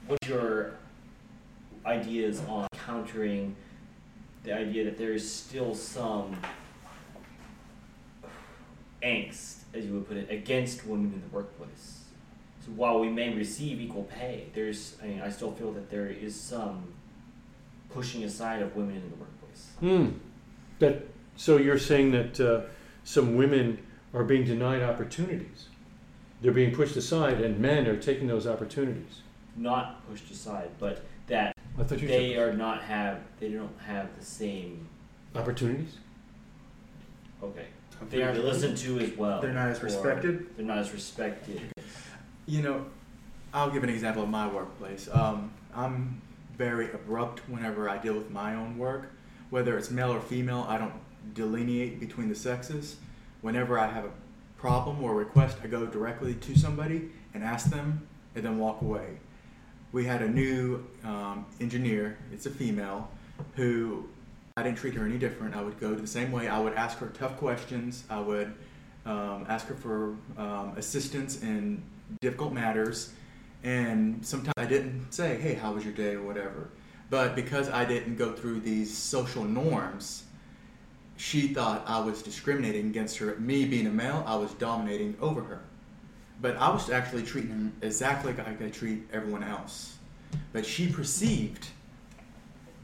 [0.07, 0.73] What's your
[1.85, 3.55] ideas on countering
[4.45, 6.37] the idea that there is still some
[9.03, 12.05] angst, as you would put it, against women in the workplace?
[12.65, 16.07] So while we may receive equal pay, there's I mean I still feel that there
[16.07, 16.95] is some
[17.91, 19.69] pushing aside of women in the workplace.
[19.81, 20.19] Hmm.
[20.79, 21.07] That.
[21.37, 22.61] So you're saying that uh,
[23.05, 23.79] some women
[24.13, 25.69] are being denied opportunities.
[26.41, 29.23] They're being pushed aside, and men are taking those opportunities.
[29.57, 33.77] Not pushed aside, but that I thought you they said are not have they don't
[33.87, 34.89] have the same
[35.35, 35.97] opportunities.
[37.43, 37.67] okay.
[38.11, 39.41] They aren't listened to as well.
[39.41, 40.57] They're not as respected?
[40.57, 41.61] They're not as respected.
[42.47, 42.87] You know,
[43.53, 45.09] I'll give an example of my workplace.
[45.13, 46.23] Um, I'm
[46.59, 49.13] very abrupt whenever I deal with my own work,
[49.49, 50.67] whether it's male or female.
[50.69, 50.93] I don't
[51.33, 52.97] delineate between the sexes.
[53.41, 54.11] Whenever I have a
[54.59, 59.19] problem or request, I go directly to somebody and ask them, and then walk away.
[59.93, 62.19] We had a new um, engineer.
[62.33, 63.11] It's a female
[63.55, 64.09] who
[64.57, 65.55] I didn't treat her any different.
[65.55, 66.49] I would go the same way.
[66.49, 68.05] I would ask her tough questions.
[68.11, 68.55] I would
[69.07, 71.83] um, ask her for um, assistance in
[72.21, 73.13] difficult matters.
[73.65, 76.71] And sometimes I didn't say, hey, how was your day or whatever.
[77.11, 80.25] But because I didn't go through these social norms,
[81.17, 83.35] she thought I was discriminating against her.
[83.37, 85.61] Me being a male, I was dominating over her.
[86.41, 89.97] But I was actually treating her exactly like I treat everyone else.
[90.53, 91.67] But she perceived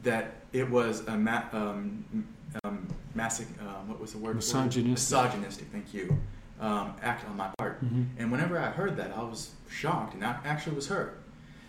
[0.03, 2.25] that it was a ma- um,
[2.63, 4.35] um, massic, um, what was the word?
[4.35, 4.91] Misogynistic.
[4.91, 6.17] Misogynistic, thank you.
[6.59, 7.83] Um, act on my part.
[7.83, 8.07] Mhm.
[8.17, 11.21] And whenever I heard that, I was shocked, and that actually was hurt.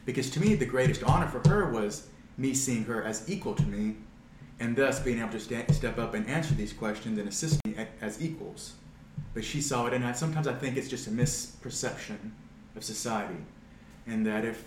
[0.04, 2.06] Because to me, the greatest honor for her was
[2.38, 3.96] me seeing her as equal to me,
[4.60, 7.74] and thus being able to sta- step up and answer these questions and assist me
[7.76, 8.74] a- as equals.
[9.34, 12.30] But she saw it, and I, sometimes I think it's just a misperception
[12.76, 13.44] of society.
[14.06, 14.62] And that if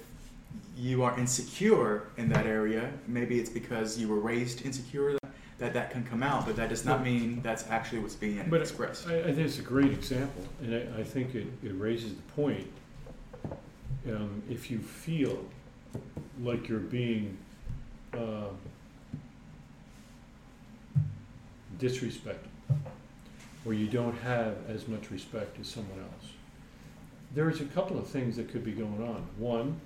[0.76, 5.18] you are insecure in that area, maybe it's because you were raised insecure
[5.60, 8.62] that that can come out, but that does not mean that's actually what's being But
[8.62, 9.08] expressed.
[9.08, 12.22] I, I think it's a great example, and I, I think it, it raises the
[12.34, 12.68] point.
[14.08, 15.46] Um, if you feel
[16.42, 17.38] like you're being
[18.14, 18.48] uh,
[21.78, 22.38] disrespected,
[23.66, 26.32] or you don't have as much respect as someone else,
[27.36, 29.28] there's a couple of things that could be going on.
[29.38, 29.82] One,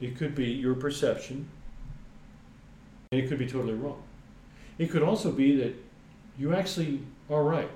[0.00, 1.46] it could be your perception,
[3.12, 4.02] and it could be totally wrong.
[4.78, 5.74] It could also be that
[6.38, 7.70] you actually are right.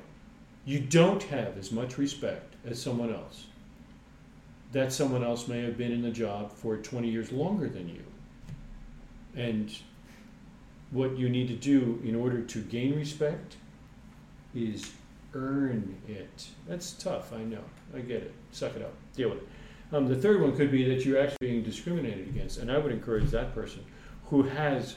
[0.64, 3.46] You don't have as much respect as someone else.
[4.70, 8.03] That someone else may have been in the job for 20 years longer than you.
[9.34, 9.76] And
[10.92, 13.57] what you need to do in order to gain respect
[14.55, 14.92] is
[15.34, 16.48] earn it.
[16.68, 17.64] That's tough, I know.
[17.94, 18.34] I get it.
[18.53, 18.92] Suck it up.
[19.16, 19.48] Deal with it.
[19.92, 22.92] Um, the third one could be that you're actually being discriminated against, and I would
[22.92, 23.84] encourage that person
[24.26, 24.96] who has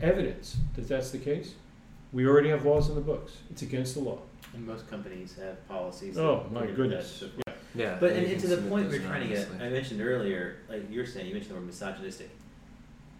[0.00, 1.54] evidence that that's the case.
[2.12, 3.32] We already have laws in the books.
[3.50, 4.18] It's against the law.
[4.54, 6.16] And most companies have policies.
[6.16, 7.20] Oh, that my goodness.
[7.20, 7.52] that, so.
[7.74, 7.98] Yeah.
[8.00, 9.48] But and, and to the point we're trying to get.
[9.60, 12.30] I mentioned earlier, like you're saying, you mentioned the word misogynistic.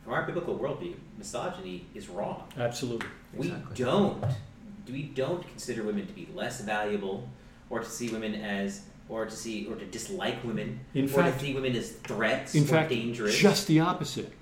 [0.05, 2.45] From our biblical worldview, misogyny is wrong.
[2.57, 3.07] Absolutely.
[3.37, 3.85] We Exactly.
[3.85, 4.25] don't,
[4.91, 7.29] we don't consider women to be less valuable,
[7.69, 11.41] or to see women as, or to see, or to dislike women, In or fact,
[11.41, 13.37] to see women as threats in or fact, dangerous.
[13.37, 14.33] just the opposite.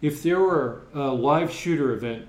[0.00, 0.08] Exactly.
[0.08, 2.28] If there were a live shooter event,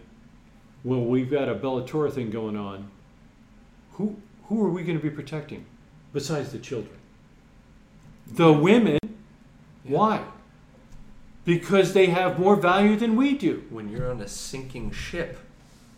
[0.83, 2.89] well, we've got a Bellator thing going on.
[3.93, 4.15] Who
[4.45, 5.65] who are we going to be protecting,
[6.13, 6.95] besides the children?
[8.27, 8.97] The women.
[9.83, 10.23] Why?
[11.45, 13.63] Because they have more value than we do.
[13.69, 15.39] When you're on a sinking ship,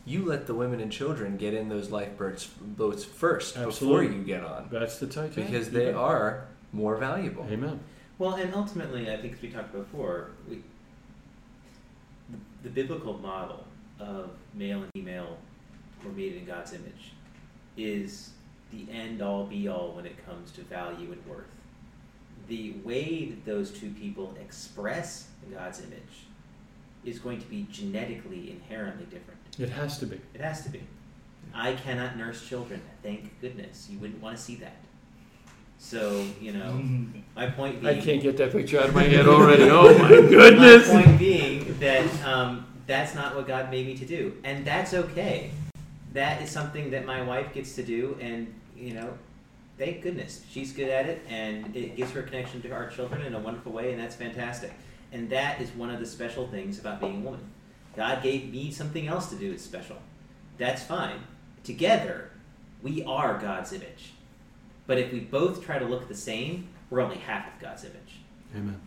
[0.06, 4.08] you let the women and children get in those lifeboats boats first Absolutely.
[4.08, 5.50] before you get on, That's the Titanic.
[5.52, 5.96] because they bet.
[5.96, 7.46] are more valuable.
[7.50, 7.80] Amen.
[8.18, 10.62] Well, and ultimately, I think as we talked before, we,
[12.64, 13.66] the biblical model
[14.00, 15.38] of male and female
[16.04, 17.14] were made in God's image
[17.78, 18.32] is
[18.72, 21.46] the end all be all when it comes to value and worth.
[22.48, 26.26] The way that those two people express God's image
[27.04, 29.40] is going to be genetically inherently different.
[29.60, 30.20] It has to be.
[30.34, 30.82] It has to be.
[31.54, 32.82] I cannot nurse children.
[33.04, 33.88] Thank goodness.
[33.90, 34.78] You wouldn't want to see that.
[35.78, 37.22] So, you know, mm.
[37.36, 39.64] my point being I can't get that picture out of my head already.
[39.64, 40.94] Oh my goodness.
[40.94, 44.94] my point being that um, that's not what God made me to do, and that's
[44.94, 45.52] okay.
[46.14, 49.14] That is something that my wife gets to do, and you know,
[49.78, 53.34] thank goodness she's good at it, and it gives her connection to our children in
[53.34, 54.72] a wonderful way, and that's fantastic.
[55.12, 57.42] And that is one of the special things about being a woman.
[57.98, 59.98] God gave me something else to do that's special.
[60.58, 61.20] That's fine.
[61.64, 62.32] Together,
[62.82, 64.14] we are God's image.
[64.88, 68.20] But if we both try to look the same, we're only half of God's image.
[68.56, 68.80] Amen.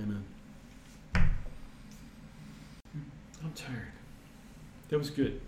[0.00, 0.24] Amen.
[3.42, 3.92] I'm tired.
[4.88, 5.40] That was good.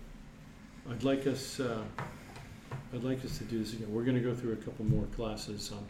[0.89, 1.59] I'd like us.
[1.59, 1.83] Uh,
[2.93, 3.93] I'd like us to do this again.
[3.93, 5.87] We're going to go through a couple more classes on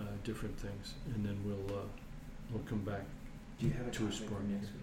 [0.00, 1.82] uh, different things, and then we'll uh,
[2.50, 3.02] we'll come back.
[3.58, 4.82] Do you have a To a topic for next week?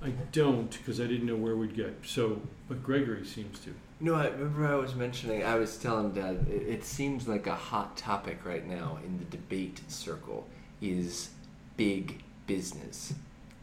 [0.00, 1.94] I don't because I didn't know where we'd get.
[2.04, 3.74] So, but Gregory seems to.
[4.00, 5.44] No, I remember I was mentioning.
[5.44, 6.46] I was telling Dad.
[6.48, 10.46] It, it seems like a hot topic right now in the debate circle
[10.80, 11.30] is
[11.76, 13.14] big business.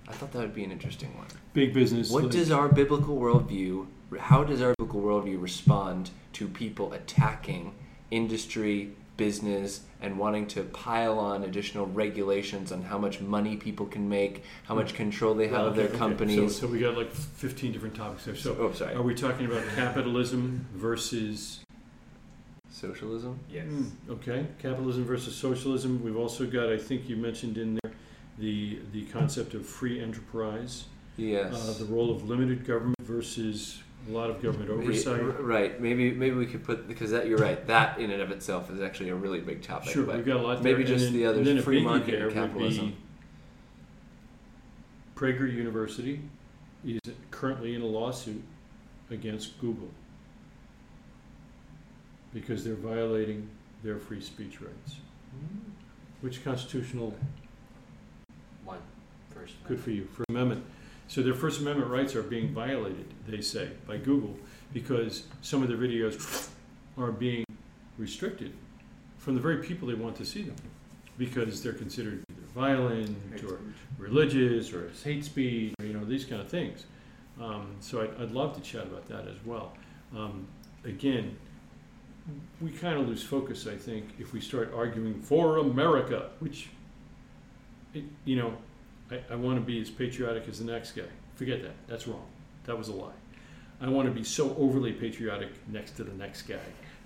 [0.08, 1.28] I thought that would be an interesting one.
[1.54, 2.12] Big business.
[2.12, 3.88] What like- does our biblical worldview?
[4.20, 7.74] How does our biblical worldview respond to people attacking
[8.12, 14.08] industry, business, and wanting to pile on additional regulations on how much money people can
[14.08, 16.00] make, how much control they have Well, of their okay, okay.
[16.00, 16.56] companies?
[16.56, 18.36] So, so we got like 15 different topics there.
[18.36, 18.94] So, oh, sorry.
[18.94, 21.62] are we talking about capitalism versus
[22.76, 23.40] Socialism.
[23.50, 23.68] Yes.
[23.68, 26.04] Mm, okay, capitalism versus socialism.
[26.04, 27.94] We've also got, I think you mentioned in there,
[28.38, 30.86] the the concept of free enterprise,
[31.18, 31.54] Yes.
[31.54, 35.22] uh, the role of limited government versus a lot of government oversight.
[35.42, 35.80] Right.
[35.82, 37.66] Maybe maybe we could put because that you're right.
[37.68, 39.90] That in and of itself is actually a really big topic.
[39.94, 41.62] Sure, but we've got a lot maybe And just then- the others, and then a
[41.62, 42.90] free market there and would capitalism.
[42.90, 42.96] be
[45.16, 46.20] Prager University
[46.86, 47.00] is
[47.32, 48.44] currently in a lawsuit
[49.10, 49.90] against Google
[52.34, 53.48] because they're violating
[53.84, 54.98] their free speech rights.
[56.22, 57.20] Which constitutional One
[59.46, 59.68] first.
[59.68, 60.06] Good for you.
[60.06, 60.66] First Amendment.
[61.08, 64.36] So their First Amendment rights are being violated, they say, by Google
[64.74, 66.50] because some of their videos
[66.98, 67.46] are being
[67.98, 68.54] restricted
[69.18, 70.56] from the very people they want to see them
[71.18, 73.60] because they're considered either violent or
[73.98, 76.86] religious or as hate speech, or, you know, these kind of things.
[77.40, 79.74] Um, so I'd, I'd love to chat about that as well.
[80.16, 80.48] Um,
[80.84, 81.38] again,
[82.60, 86.70] we kind of lose focus, I think, if we start arguing for America, which,
[87.94, 88.58] it, you know,
[89.12, 91.04] I, I want to be as patriotic as the next guy.
[91.36, 91.76] Forget that.
[91.88, 92.26] That's wrong.
[92.66, 93.12] That was a lie.
[93.82, 96.56] I want to be so overly patriotic next to the next guy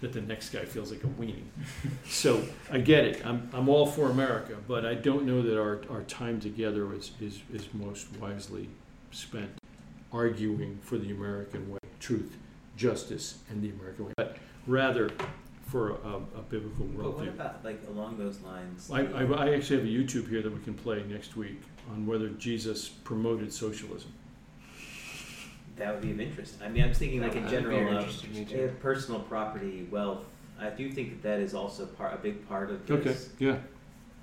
[0.02, 1.44] that the next guy feels like a weenie.
[2.08, 3.26] so I get it.
[3.26, 7.12] I'm, I'm all for America, but I don't know that our, our time together is,
[7.20, 8.70] is, is most wisely
[9.12, 9.50] spent
[10.14, 12.38] arguing for the American way, truth,
[12.78, 14.38] justice, and the American way, but
[14.68, 15.10] rather
[15.64, 17.30] for a, a biblical But what worldview.
[17.30, 18.90] about like along those lines?
[18.92, 21.62] I, I, I actually have a YouTube here that we can play next week
[21.92, 24.12] on whether Jesus promoted socialism.
[25.78, 26.56] that would be of interest.
[26.62, 28.66] I mean, I'm thinking like in That would be general, interesting, me too.
[28.66, 30.26] uh, personal property, wealth.
[30.60, 32.98] I do think that that is also part a big part of this.
[33.00, 33.30] Okay, this.
[33.40, 33.58] yeah.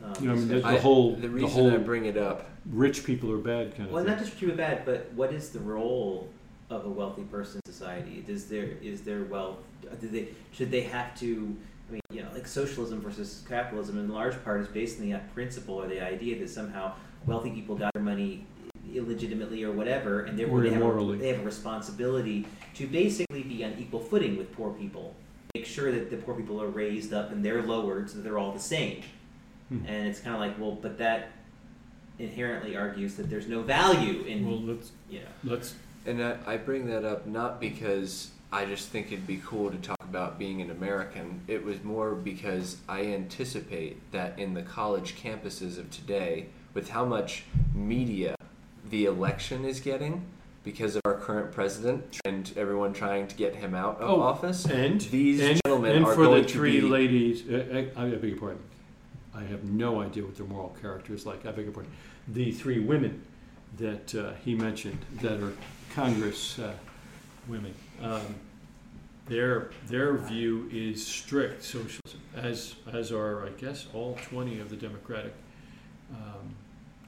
[0.04, 0.74] Um, You know, I mean, discussion.
[0.74, 3.86] the whole- the the reason whole- I bring it up rich people are bad kind
[3.86, 4.12] of Well, thing.
[4.12, 6.28] not just true or bad, but what is the role
[6.68, 8.22] of a wealthy person in society?
[8.28, 9.56] Is there is their wealth?
[10.00, 11.56] Do they should they have to?
[11.88, 15.18] I mean, you know, like socialism versus capitalism, in large part, is based on the
[15.32, 16.92] principle or the idea that somehow
[17.26, 18.46] wealthy people got their money
[18.94, 23.64] illegitimately or whatever, and therefore they have, a, they have a responsibility to basically be
[23.64, 25.14] on equal footing with poor people.
[25.54, 28.38] Make sure that the poor people are raised up and they're lowered so that they're
[28.38, 29.02] all the same.
[29.68, 29.84] Hmm.
[29.86, 31.30] And it's kind of like, well, but that
[32.18, 35.26] inherently argues that there's no value in well, let's you know.
[35.44, 35.74] let's
[36.06, 39.76] And I, I bring that up not because I just think it'd be cool to
[39.76, 41.42] talk about being an American.
[41.46, 46.46] It was more because I anticipate that in the college campuses of today,
[46.76, 47.42] with how much
[47.74, 48.36] media
[48.90, 50.22] the election is getting
[50.62, 54.66] because of our current president and everyone trying to get him out of Oh, office,
[54.66, 57.48] and these and, gentlemen and are for going the to three be ladies.
[57.48, 58.62] Uh, I, I beg your pardon.
[59.34, 61.46] I have no idea what their moral character is like.
[61.46, 61.92] I beg your pardon.
[62.28, 63.22] The three women
[63.78, 65.54] that uh, he mentioned that are
[65.94, 66.74] Congress uh,
[67.48, 67.74] women.
[68.02, 68.34] Um,
[69.28, 74.76] their their view is strict socialism, as as are I guess all twenty of the
[74.76, 75.32] Democratic
[76.12, 76.54] um,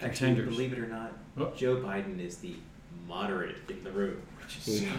[0.00, 0.48] Actually, contenders.
[0.54, 1.52] believe it or not, Oh.
[1.56, 2.54] Joe Biden is the
[3.06, 4.16] moderate in the room.
[4.42, 4.90] which is Yeah.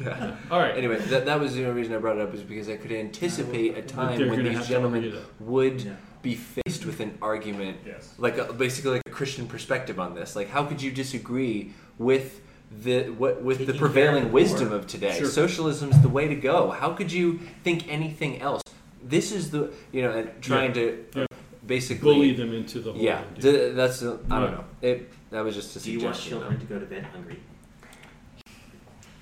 [0.00, 0.32] scary.
[0.50, 0.76] All right.
[0.76, 2.92] Anyway, that, that was the only reason I brought it up is because I could
[2.92, 5.96] anticipate a time when these gentlemen would No.
[6.22, 8.14] be faced with an argument Yes.
[8.18, 10.34] like a, basically like a Christian perspective on this.
[10.36, 12.40] Like, how could you disagree with
[12.84, 14.78] the what with the Taking care prevailing of the wisdom poor.
[14.78, 15.18] of today?
[15.18, 15.26] Sure.
[15.28, 16.70] Socialism's the way to go.
[16.70, 18.62] How could you think anything else?
[19.04, 21.26] This is the you know, and trying to Yeah.
[21.66, 23.52] Basically Bully them into the whole Yeah, idea.
[23.52, 24.64] th- that's the, I don't know.
[24.80, 26.38] It that was just a Do you want suggestion.
[26.40, 27.40] children to go to bed hungry?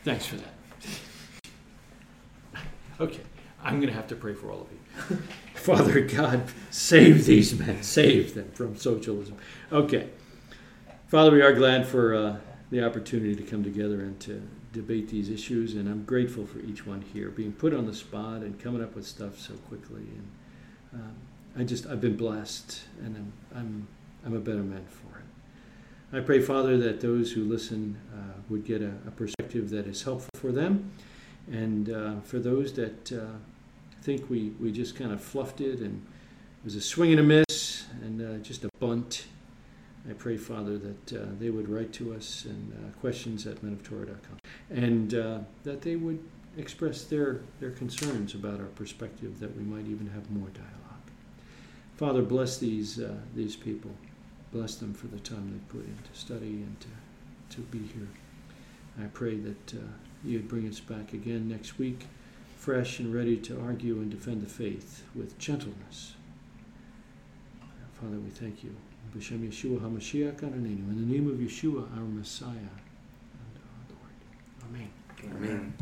[0.05, 0.55] Thanks for that.
[3.01, 3.22] Okay,
[3.62, 5.16] I'm going to have to pray for all of you.
[5.55, 9.36] Father God, save these men, save them from socialism.
[9.72, 10.11] Okay.
[11.09, 12.36] Father, we are glad for uh,
[12.70, 16.86] the opportunity to come together and to debate these issues, and I'm grateful for each
[16.86, 20.03] one here being put on the spot and coming up with stuff so quickly.
[20.03, 20.28] And
[20.93, 21.16] um,
[21.59, 23.88] I just, I've been blessed, and I'm, I'm,
[24.24, 26.16] I'm a better man for it.
[26.16, 30.03] I pray, Father, that those who listen uh, would get a, a perspective that is
[30.03, 30.92] helpful for them.
[31.51, 33.38] And uh, for those that uh,
[34.03, 36.05] think we, we just kind of fluffed it and
[36.61, 39.26] it was a swing and a miss and uh, just a bunt,
[40.09, 44.38] I pray, Father, that uh, they would write to us and uh, questions at menoftorah.com
[44.70, 46.18] and that they would
[46.57, 50.80] express their, their concerns about our perspective, that we might even have more dialogue.
[52.01, 53.90] Father, bless these, uh, these people.
[54.55, 56.88] Bless them for the time they put in to study and to,
[57.57, 58.09] to be here.
[58.98, 59.82] I pray that uh,
[60.24, 62.07] you'd bring us back again next week,
[62.57, 66.14] fresh and ready to argue and defend the faith with gentleness.
[68.01, 68.74] Father, we thank you.
[69.14, 74.70] B'Shem Yeshua HaMashiach in the name of Yeshua, our Messiah and our Lord.
[74.70, 74.90] Amen.
[75.36, 75.74] Amen.